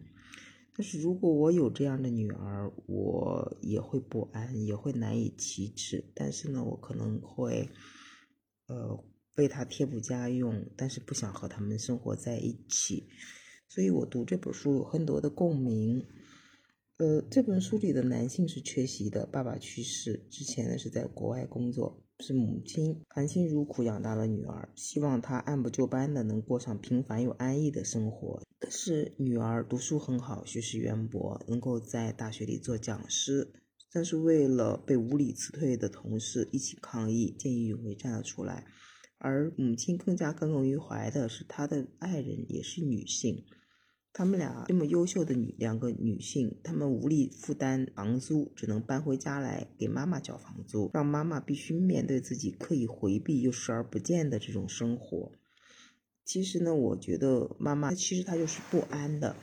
[0.74, 6.04] 但是如果我有这样的女儿，我也会不安，也会难以启齿。
[6.14, 7.68] 但是呢，我可能会，
[8.66, 9.04] 呃，
[9.36, 13.08] 为她贴补家用，但是不想和他们生活在一起。
[13.68, 16.04] 所以我读这本书有很多的共鸣。
[16.98, 28.42] 呃，这本书里的男性是缺席的，爸爸去世之前呢是在国外工作，是母亲含辛茹苦养大了女儿，希望她按部就班的能过上平凡又安逸的生活。
[28.58, 33.52] 但是女儿读书很好，学识渊博，能够在大学里做讲师，
[33.92, 38.64] 但是为了被无理辞退的同事一起抗议，见义勇为站了出来。
[39.18, 43.44] 而母亲更加耿耿于怀的是，她的爱人也是女性。
[44.12, 55.32] 他们俩这么优秀的女两个女性，她们无力负担房租，只能搬回家来给妈妈交房租，让妈妈必须面对自己刻意回避又视而不见的这种生活。
[56.24, 59.36] 其实呢，我觉得妈妈其实她就是不安的，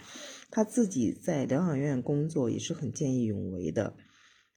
[0.50, 3.96] 她自己在疗养院工作也是很见义勇为的。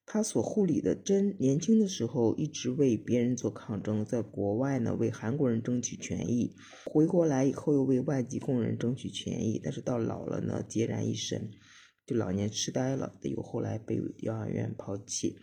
[0.09, 6.55] 他所护理的真年轻的时候一直为别人做抗争，在国外呢为韩国人争取权益，
[6.85, 11.51] 回国来以后又为外籍工人争取权益，但是到老了呢孑然一身，
[12.07, 15.39] 就老年痴呆了，又后来被疗养院抛弃，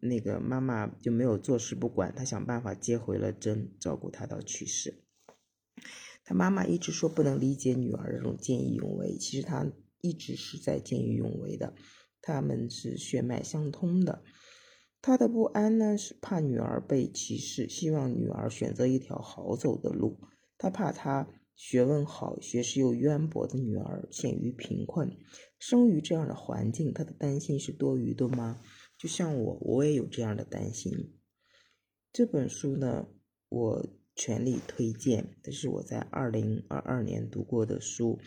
[0.00, 5.04] 那个妈妈就没有坐视不管，她想办法接回了真，照顾她到去世。
[6.24, 9.70] 他妈妈一直说不能理解女儿这种见义勇为，其实她
[10.00, 11.74] 一直是在见义勇为的。
[12.26, 14.22] 他们是血脉相通的，
[15.02, 20.18] 他的不安呢是怕女儿被歧视，希望女儿选择一条好走的路。
[20.56, 25.18] 他怕她学问好、学识又渊博的女儿陷于贫困，
[25.58, 28.62] 生于这样的环境，他的担心是多余的吗？
[28.96, 31.12] 就像我，我也有这样的担心。
[32.10, 33.06] 这本书呢，
[33.50, 33.86] 我
[34.16, 38.18] 全力推荐，这是我在二零二二年读过的书。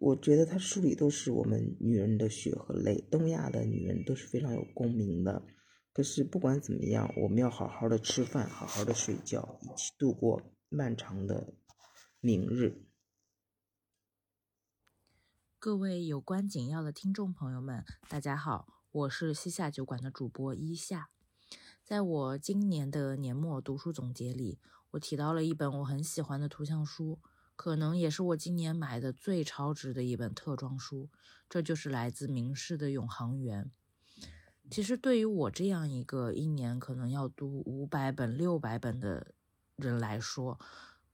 [0.00, 5.44] 我觉得他书里都是我们女人的血和泪，东亚的女人都是非常有共鸣的。
[5.92, 11.54] 可是不管怎么样，我们要好好的吃饭，好好的睡觉，一起度过漫长的。
[12.20, 12.84] 明日，
[15.58, 21.10] 各位有关紧要的听众朋友们，大家好，我是西夏酒馆的主播一夏。
[21.84, 24.58] 在我今年的年末读书总结里，
[24.90, 27.20] 我提到了一本我很喜欢的图像书，
[27.58, 31.10] 可能也是我今年买的最超值的一本特装书，
[31.48, 33.72] 这就是来自名仕的《永航员》。
[34.70, 39.34] 其实对于我这样一个一年可能要读五百本、六百本的
[39.74, 40.60] 人来说，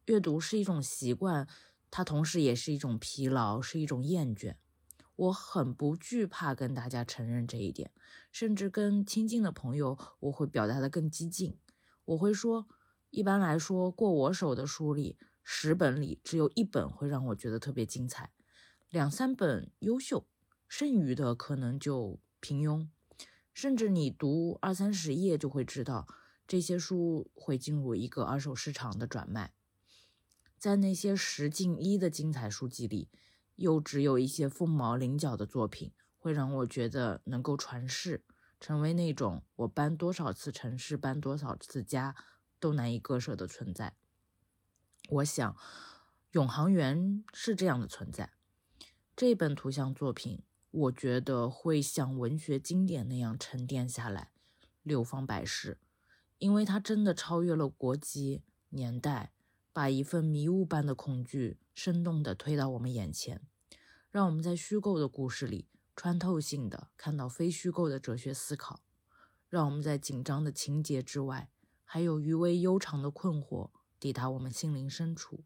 [0.04, 1.48] 阅读是一种习惯，
[1.90, 4.56] 它同时也是一种疲劳，是一种厌倦。
[5.16, 7.90] 我很不惧怕跟大家承认这一点，
[8.30, 11.56] 甚至跟亲近的朋友，我会表达的更激进。
[12.04, 12.68] 我会说，
[13.08, 18.32] 一般来说，过我手的书里，十本里只有一本会让我觉得特别精彩，
[18.88, 20.26] 两三本优秀，
[20.66, 22.88] 剩余的可能就平庸。
[23.52, 26.08] 甚至你读二三十页就会知道，
[26.48, 29.52] 这些书会进入一个二手市场的转卖。
[30.58, 33.10] 在那些十进一的精彩书籍里，
[33.56, 38.24] 又只有一些凤毛麟角的作品，会让我觉得能够传世，
[38.58, 42.16] 成为那种我搬多少次城市、搬多少次家
[42.58, 43.94] 都难以割舍的存在。
[45.08, 45.52] 我想，
[46.32, 46.98] 《永航员》
[47.32, 48.32] 是这样的存在。
[49.14, 54.30] 这本图像作品，我觉得会像文学经典那样沉淀下来，
[54.82, 55.78] 流芳百世，
[56.38, 59.30] 因为它真的超越了国籍、年代。
[59.74, 63.42] 把一份迷雾般的恐惧生动地推到我们眼前，
[64.08, 65.66] 让我们在虚构的故事里
[65.96, 68.84] 穿透性的看到非虚构的哲学思考，
[69.48, 71.50] 让我们在紧张的情节之外，
[71.82, 73.70] 还有余味悠长的困惑
[74.04, 75.44] 抵达我们心灵深处。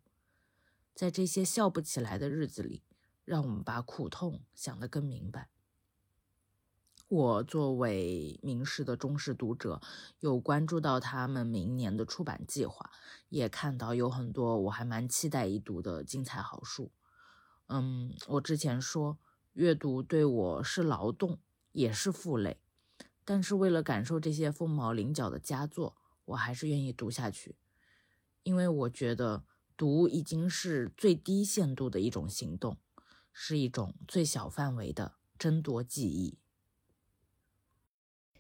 [0.93, 2.83] 在这些笑不起来的日子里，
[3.25, 5.49] 让我们把苦痛想得更明白。
[7.07, 9.81] 我作为名仕的忠实读者，
[10.19, 12.91] 有关注到他们明年的出版计划，
[13.29, 16.91] 也看到有很多我还蛮期待一读的精彩好书。
[17.69, 19.19] 嗯，我之前说
[19.53, 21.39] 阅读对我是劳动，
[21.71, 22.59] 也是负累，
[23.25, 25.95] 但是为了感受这些凤毛麟角的佳作，
[26.25, 27.55] 我还是愿意读下去，
[28.43, 29.45] 因为我觉得
[29.77, 32.79] 读已经是最低限度的一种行动，
[33.33, 36.39] 是一种最小范围的争夺记忆。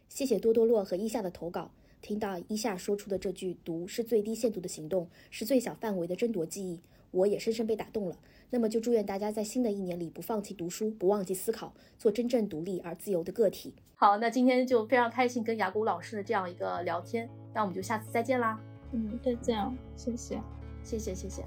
[0.08, 1.70] 谢谢多多洛和伊夏的投稿。
[2.00, 6.80] 听到伊夏说出的这句“读是最低限度的行动，是最小范围的争夺记忆”，
[7.10, 8.18] 我也深深被打动了。
[8.50, 13.74] 那么就祝愿大家在新的一年里不放弃读书，不忘记思考，做真正独立而自由的个体。
[13.96, 18.58] 好，那今天就非常开心跟雅古老师的这样一个聊天，那我们就下次再见啦。
[18.93, 19.56] 嗯，再见，
[19.97, 20.40] 谢谢，
[20.82, 21.44] 谢谢，谢谢。